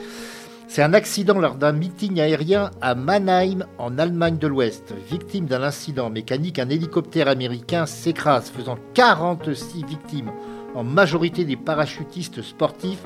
c'est 0.67 0.83
un 0.83 0.95
accident 0.95 1.39
lors 1.39 1.57
d'un 1.57 1.73
meeting 1.73 2.19
aérien 2.19 2.71
à 2.81 2.95
Mannheim 2.95 3.67
en 3.77 3.99
Allemagne 3.99 4.39
de 4.39 4.47
l'Ouest. 4.47 4.95
Victime 5.11 5.45
d'un 5.45 5.62
incident 5.62 6.09
mécanique, 6.09 6.59
un 6.59 6.71
hélicoptère 6.71 7.29
américain 7.29 7.85
s'écrase, 7.85 8.49
faisant 8.49 8.79
46 8.95 9.85
victimes, 9.85 10.31
en 10.75 10.83
majorité 10.83 11.45
des 11.45 11.57
parachutistes 11.57 12.41
sportifs, 12.41 13.05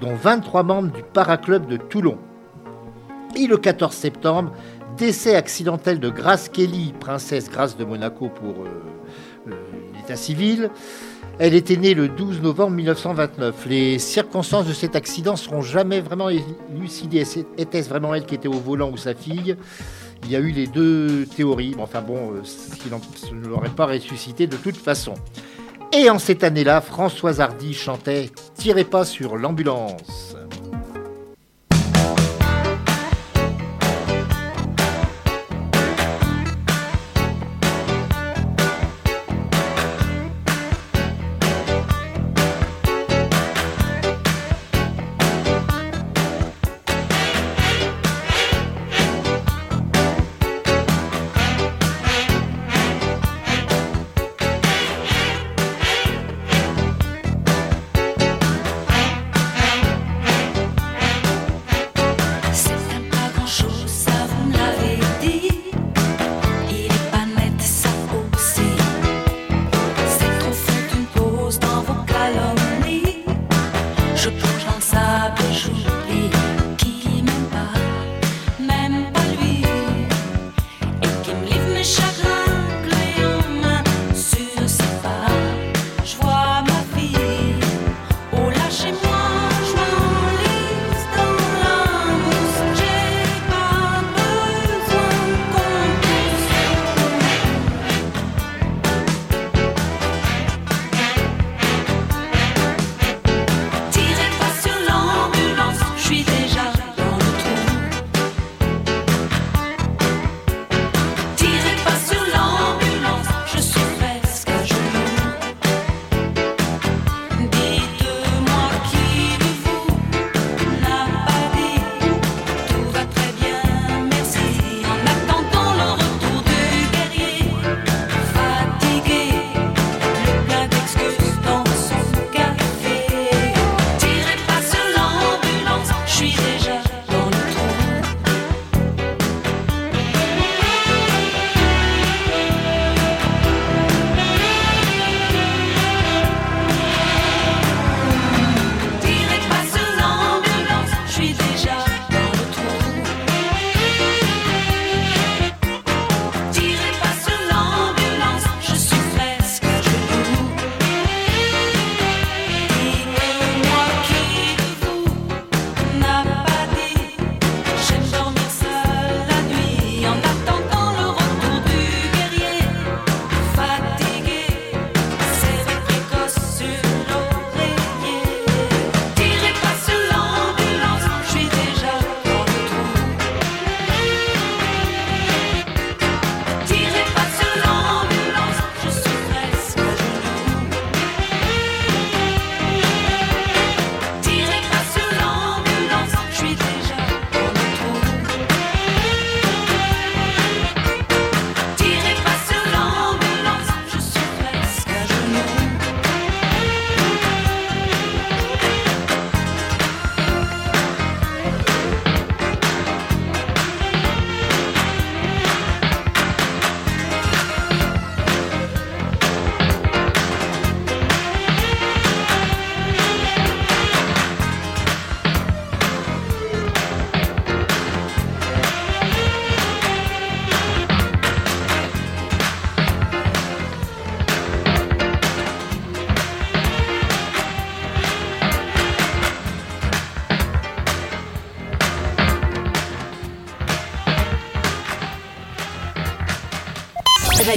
dont 0.00 0.14
23 0.14 0.62
membres 0.62 0.92
du 0.92 1.02
Paraclub 1.02 1.66
de 1.66 1.76
Toulon. 1.76 2.16
Et 3.36 3.46
le 3.46 3.56
14 3.56 3.92
septembre, 3.92 4.52
décès 4.96 5.34
accidentel 5.34 5.98
de 5.98 6.08
Grace 6.08 6.48
Kelly, 6.48 6.94
princesse 7.00 7.50
Grace 7.50 7.76
de 7.76 7.84
Monaco 7.84 8.28
pour 8.28 8.64
euh, 8.64 8.82
euh, 9.48 9.54
l'état 9.96 10.16
civil. 10.16 10.70
Elle 11.40 11.54
était 11.54 11.76
née 11.76 11.94
le 11.94 12.08
12 12.08 12.42
novembre 12.42 12.70
1929. 12.72 13.66
Les 13.66 13.98
circonstances 13.98 14.66
de 14.66 14.72
cet 14.72 14.94
accident 14.94 15.34
seront 15.34 15.62
jamais 15.62 16.00
vraiment 16.00 16.28
élucidées. 16.28 17.24
Était-ce 17.58 17.88
vraiment 17.88 18.14
elle 18.14 18.24
qui 18.24 18.36
était 18.36 18.46
au 18.46 18.52
volant 18.52 18.90
ou 18.90 18.96
sa 18.96 19.14
fille? 19.14 19.56
Il 20.22 20.30
y 20.30 20.36
a 20.36 20.38
eu 20.38 20.52
les 20.52 20.68
deux 20.68 21.26
théories. 21.26 21.74
Enfin 21.80 22.02
bon, 22.02 22.34
euh, 22.34 22.42
ce 22.44 23.34
ne 23.34 23.46
l'aurait 23.48 23.68
pas 23.68 23.86
ressuscité 23.86 24.46
de 24.46 24.56
toute 24.56 24.76
façon. 24.76 25.14
Et 25.92 26.08
en 26.08 26.20
cette 26.20 26.44
année-là, 26.44 26.80
Françoise 26.80 27.40
Hardy 27.40 27.74
chantait 27.74 28.30
Tirez 28.54 28.84
pas 28.84 29.04
sur 29.04 29.36
l'ambulance. 29.36 30.36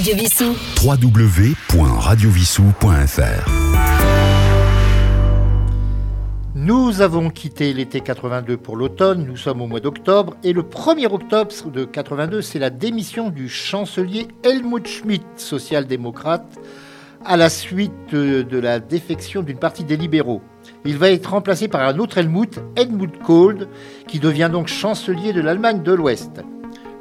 Radio 0.07 0.23
Vissou. 0.23 0.55
www.radiovissou.fr 0.85 3.49
Nous 6.55 7.01
avons 7.01 7.29
quitté 7.29 7.73
l'été 7.73 7.99
82 7.99 8.55
pour 8.55 8.77
l'automne, 8.77 9.25
nous 9.25 9.35
sommes 9.35 9.61
au 9.61 9.67
mois 9.67 9.81
d'octobre, 9.81 10.37
et 10.45 10.53
le 10.53 10.61
1er 10.61 11.07
octobre 11.07 11.51
de 11.69 11.83
82, 11.83 12.41
c'est 12.41 12.57
la 12.57 12.69
démission 12.69 13.29
du 13.29 13.49
chancelier 13.49 14.29
Helmut 14.43 14.87
Schmidt, 14.87 15.25
social-démocrate, 15.35 16.57
à 17.25 17.35
la 17.35 17.49
suite 17.49 17.91
de, 18.09 18.43
de 18.43 18.59
la 18.59 18.79
défection 18.79 19.43
d'une 19.43 19.59
partie 19.59 19.83
des 19.83 19.97
libéraux. 19.97 20.41
Il 20.85 20.97
va 20.97 21.11
être 21.11 21.31
remplacé 21.31 21.67
par 21.67 21.81
un 21.81 21.99
autre 21.99 22.17
Helmut, 22.17 22.61
Helmut 22.77 23.21
Kohl, 23.23 23.67
qui 24.07 24.19
devient 24.19 24.47
donc 24.49 24.69
chancelier 24.69 25.33
de 25.33 25.41
l'Allemagne 25.41 25.83
de 25.83 25.91
l'Ouest. 25.91 26.45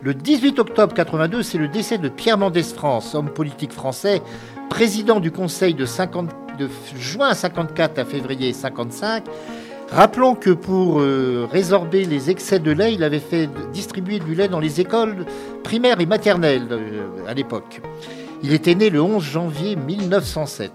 Le 0.07 0.15
18 0.15 0.61
octobre 0.61 0.95
82, 0.95 1.43
c'est 1.43 1.59
le 1.59 1.67
décès 1.67 1.99
de 1.99 2.09
Pierre 2.09 2.39
Mendès 2.39 2.63
France, 2.63 3.17
homme 3.17 3.29
politique 3.29 3.73
français, 3.73 4.23
président 4.71 5.19
du 5.19 5.33
Conseil 5.33 5.75
de, 5.75 5.85
50 5.85 6.31
de 6.61 6.69
juin 6.97 7.35
54 7.35 7.99
à 7.99 8.05
février 8.05 8.53
55. 8.53 9.25
Rappelons 9.91 10.37
que 10.37 10.51
pour 10.51 11.01
euh, 11.01 11.49
résorber 11.51 12.05
les 12.05 12.31
excès 12.31 12.61
de 12.61 12.71
lait, 12.71 12.95
il 12.95 13.03
avait 13.03 13.19
fait 13.19 13.51
distribuer 13.73 14.21
du 14.21 14.37
lait 14.37 14.47
dans 14.47 14.61
les 14.61 14.81
écoles 14.81 15.27
primaires 15.65 16.01
et 16.01 16.07
maternelles 16.07 16.69
euh, 16.71 17.27
à 17.27 17.35
l'époque. 17.35 17.83
Il 18.45 18.53
était 18.53 18.77
né 18.77 18.91
le 18.91 19.03
11 19.03 19.25
janvier 19.25 19.75
1907. 19.75 20.71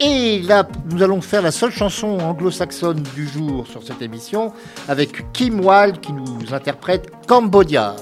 Et 0.00 0.42
là, 0.42 0.68
nous 0.90 1.02
allons 1.02 1.22
faire 1.22 1.40
la 1.40 1.52
seule 1.52 1.70
chanson 1.70 2.18
anglo-saxonne 2.18 3.02
du 3.14 3.26
jour 3.26 3.66
sur 3.66 3.82
cette 3.82 4.02
émission 4.02 4.52
avec 4.88 5.32
Kim 5.32 5.60
Wilde 5.64 6.00
qui 6.00 6.12
nous 6.12 6.52
interprète 6.52 7.10
Cambodia. 7.26 7.96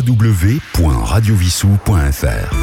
www.radiovissou.fr. 0.00 2.54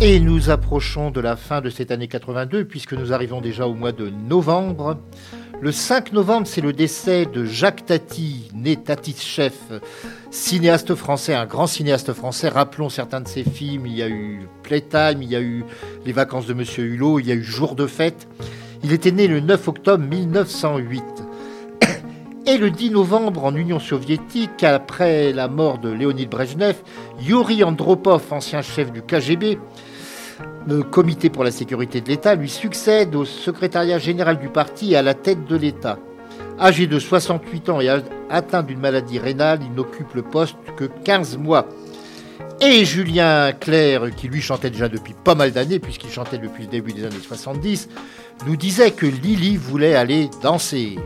Et 0.00 0.18
nous 0.18 0.48
approchons 0.50 1.10
de 1.10 1.20
la 1.20 1.36
fin 1.36 1.60
de 1.60 1.68
cette 1.70 1.90
année 1.90 2.08
82 2.08 2.64
puisque 2.64 2.94
nous 2.94 3.12
arrivons 3.12 3.40
déjà 3.40 3.68
au 3.68 3.74
mois 3.74 3.92
de 3.92 4.08
novembre. 4.08 4.98
Le 5.60 5.70
5 5.70 6.12
novembre, 6.12 6.46
c'est 6.46 6.60
le 6.60 6.72
décès 6.72 7.26
de 7.26 7.44
Jacques 7.44 7.86
Tati, 7.86 8.50
né 8.54 8.76
Tati-Chef, 8.76 9.54
cinéaste 10.30 10.96
français, 10.96 11.34
un 11.34 11.46
grand 11.46 11.68
cinéaste 11.68 12.12
français. 12.14 12.48
Rappelons 12.48 12.88
certains 12.88 13.20
de 13.20 13.28
ses 13.28 13.44
films. 13.44 13.86
Il 13.86 13.94
y 13.94 14.02
a 14.02 14.08
eu 14.08 14.48
Playtime, 14.62 15.22
il 15.22 15.30
y 15.30 15.36
a 15.36 15.40
eu 15.40 15.64
Les 16.04 16.12
vacances 16.12 16.46
de 16.46 16.54
Monsieur 16.54 16.84
Hulot, 16.84 17.20
il 17.20 17.26
y 17.26 17.30
a 17.30 17.34
eu 17.34 17.44
Jour 17.44 17.76
de 17.76 17.86
fête. 17.86 18.26
Il 18.82 18.92
était 18.92 19.12
né 19.12 19.28
le 19.28 19.38
9 19.38 19.68
octobre 19.68 20.04
1908. 20.04 21.04
Et 22.44 22.58
le 22.58 22.70
10 22.70 22.90
novembre, 22.90 23.44
en 23.44 23.54
Union 23.54 23.78
soviétique, 23.78 24.64
après 24.64 25.32
la 25.32 25.46
mort 25.46 25.78
de 25.78 25.88
Léonid 25.88 26.28
Brezhnev, 26.28 26.74
Yuri 27.20 27.62
Andropov, 27.62 28.20
ancien 28.32 28.62
chef 28.62 28.90
du 28.90 29.00
KGB, 29.00 29.60
le 30.66 30.82
Comité 30.82 31.30
pour 31.30 31.44
la 31.44 31.52
sécurité 31.52 32.00
de 32.00 32.08
l'État, 32.08 32.34
lui 32.34 32.48
succède 32.48 33.14
au 33.14 33.24
secrétariat 33.24 33.98
général 33.98 34.40
du 34.40 34.48
parti 34.48 34.92
et 34.92 34.96
à 34.96 35.02
la 35.02 35.14
tête 35.14 35.44
de 35.46 35.54
l'État. 35.54 36.00
Âgé 36.58 36.88
de 36.88 36.98
68 36.98 37.68
ans 37.68 37.80
et 37.80 37.88
atteint 38.28 38.64
d'une 38.64 38.80
maladie 38.80 39.20
rénale, 39.20 39.60
il 39.62 39.72
n'occupe 39.72 40.12
le 40.14 40.22
poste 40.22 40.56
que 40.76 40.86
15 41.04 41.38
mois. 41.38 41.68
Et 42.60 42.84
Julien 42.84 43.52
Clerc, 43.52 44.14
qui 44.16 44.26
lui 44.26 44.40
chantait 44.40 44.70
déjà 44.70 44.88
depuis 44.88 45.14
pas 45.14 45.36
mal 45.36 45.52
d'années, 45.52 45.78
puisqu'il 45.78 46.10
chantait 46.10 46.38
depuis 46.38 46.64
le 46.64 46.68
début 46.68 46.92
des 46.92 47.04
années 47.04 47.16
70, 47.20 47.88
nous 48.46 48.56
disait 48.56 48.90
que 48.90 49.06
Lily 49.06 49.56
voulait 49.56 49.94
aller 49.94 50.28
danser. 50.42 50.98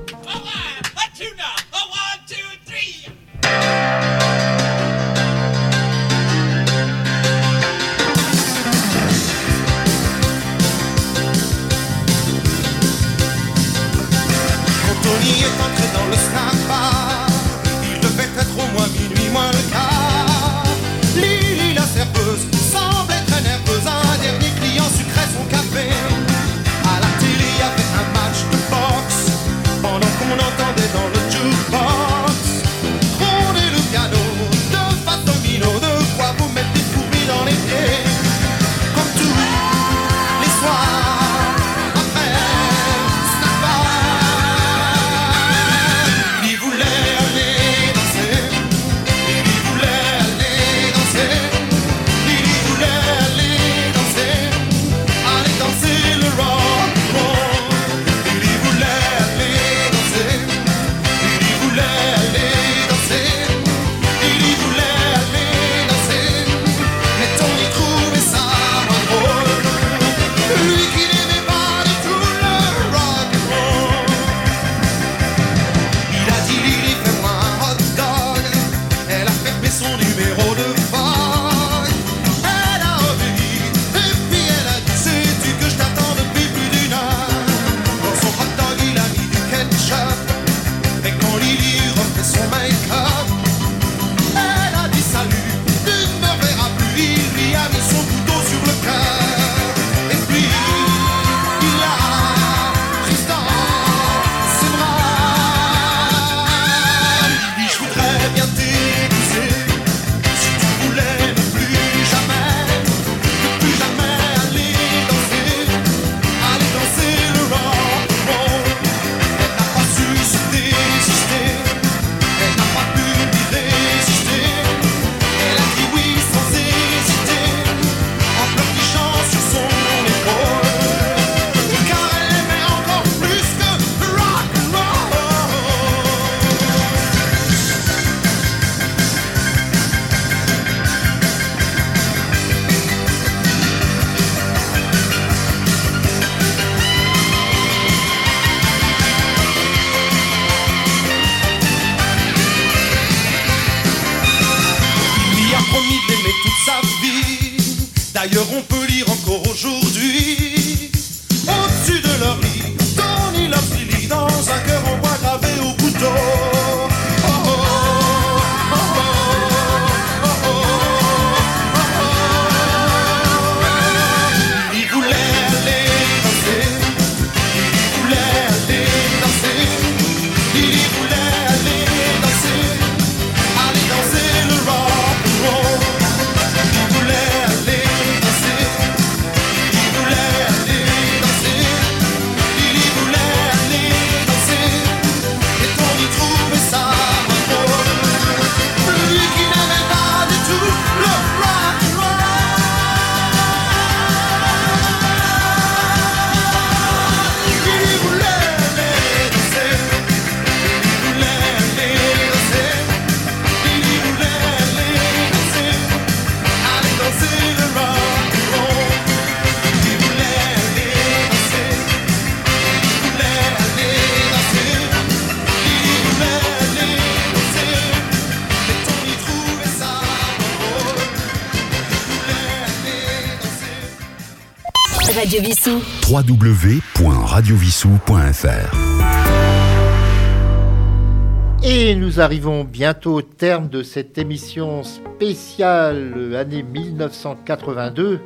Et 241.63 241.95
nous 241.95 242.21
arrivons 242.21 242.65
bientôt 242.65 243.17
au 243.17 243.23
terme 243.23 243.69
de 243.69 243.83
cette 243.83 244.17
émission 244.17 244.83
spéciale 244.83 246.35
année 246.37 246.63
1982. 246.63 248.21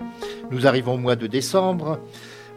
Nous 0.53 0.69
arrivons 0.69 0.95
au 0.95 0.99
mois 0.99 1.17
de 1.17 1.27
décembre. 1.27 1.99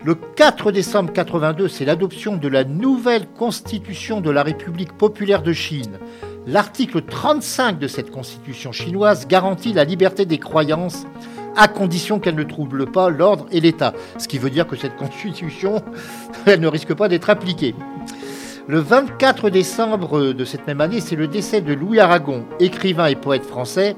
Le 0.06 0.14
4 0.14 0.72
décembre 0.72 1.12
82, 1.14 1.68
c'est 1.68 1.86
l'adoption 1.86 2.38
de 2.38 2.47
la 2.47 2.64
nouvelle 2.64 3.26
constitution 3.30 4.22
de 4.22 4.30
la 4.30 4.43
République 4.43 4.93
populaire 4.93 5.41
de 5.41 5.54
Chine. 5.54 5.97
L'article 6.45 7.01
35 7.01 7.80
de 7.80 7.88
cette 7.88 8.12
constitution 8.12 8.72
chinoise 8.72 9.28
garantit 9.28 9.74
la 9.74 9.84
liberté 9.84 10.26
des 10.28 10.38
croyances 10.38 11.08
à 11.56 11.68
condition 11.68 12.20
qu'elle 12.20 12.36
ne 12.36 12.43
trouble 12.43 12.86
pas 12.86 13.10
l'ordre 13.10 13.45
et 13.51 13.60
l'État. 13.60 13.93
Ce 14.18 14.28
qui 14.28 14.38
veut 14.38 14.49
dire 14.49 14.68
que 14.68 14.76
cette 14.76 14.95
constitution, 14.95 15.82
elle 16.45 16.60
ne 16.60 16.68
risque 16.68 16.93
pas 16.93 17.08
d'être 17.08 17.30
appliquée. 17.30 17.76
Le 18.68 18.80
24 18.80 19.49
décembre 19.49 20.32
de 20.34 20.45
cette 20.45 20.68
même 20.68 20.80
année, 20.80 21.01
c'est 21.01 21.18
le 21.18 21.28
décès 21.28 21.62
de 21.62 21.74
Louis 21.74 21.99
Aragon, 21.99 22.45
écrivain 22.60 23.08
et 23.08 23.16
poète 23.16 23.43
français. 23.43 23.97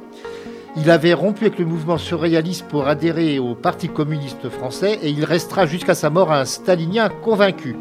Il 0.77 0.89
avait 0.89 1.13
rompu 1.13 1.45
avec 1.45 1.59
le 1.59 1.65
mouvement 1.65 1.97
surréaliste 1.97 2.67
pour 2.67 2.87
adhérer 2.87 3.39
au 3.39 3.55
Parti 3.55 3.87
communiste 3.87 4.49
français 4.49 4.99
et 5.01 5.09
il 5.09 5.23
restera 5.23 5.65
jusqu'à 5.65 5.95
sa 5.95 6.09
mort 6.09 6.33
un 6.33 6.45
stalinien 6.45 7.09
convaincu. 7.09 7.75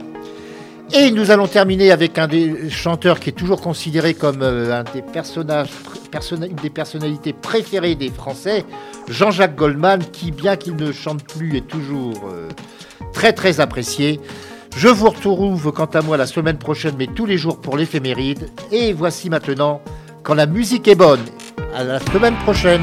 Et 0.93 1.11
nous 1.11 1.31
allons 1.31 1.49
terminer 1.49 1.91
avec 1.91 2.19
un 2.19 2.29
des 2.29 2.69
chanteurs 2.71 3.19
qui 3.19 3.31
est 3.31 3.33
toujours 3.33 3.61
considéré 3.61 4.15
comme 4.15 4.43
euh, 4.43 4.81
un 4.81 4.85
des 4.85 5.03
personnages, 5.03 5.71
personna- 6.13 6.47
une 6.47 6.57
des 6.57 6.71
personnalités 6.71 7.33
préférées 7.33 7.95
des 7.95 8.11
Français, 8.11 8.65
Jean-Jacques 9.09 9.57
Goldman, 9.57 10.01
qui, 10.13 10.31
bien 10.31 10.57
qu'il 10.57 10.77
ne 10.77 10.93
chante 10.93 11.25
plus, 11.25 11.57
est 11.57 11.67
toujours 11.67 12.21
euh, 12.33 12.49
très 13.13 13.33
très 13.33 13.61
apprécié. 13.61 14.21
Je 14.77 14.89
vous 14.89 15.09
retrouve 15.09 15.73
quant 15.73 15.87
à 15.87 16.03
moi 16.03 16.17
la 16.17 16.27
semaine 16.27 16.59
prochaine, 16.59 16.95
mais 16.99 17.07
tous 17.07 17.27
les 17.27 17.39
jours 17.39 17.61
pour 17.61 17.77
l'éphéméride. 17.77 18.51
Et 18.71 18.93
voici 18.93 19.31
maintenant, 19.31 19.81
quand 20.23 20.35
la 20.35 20.47
musique 20.47 20.87
est 20.87 20.95
bonne. 20.97 21.21
À 21.75 21.83
la 21.83 21.99
semaine 21.99 22.35
prochaine. 22.45 22.83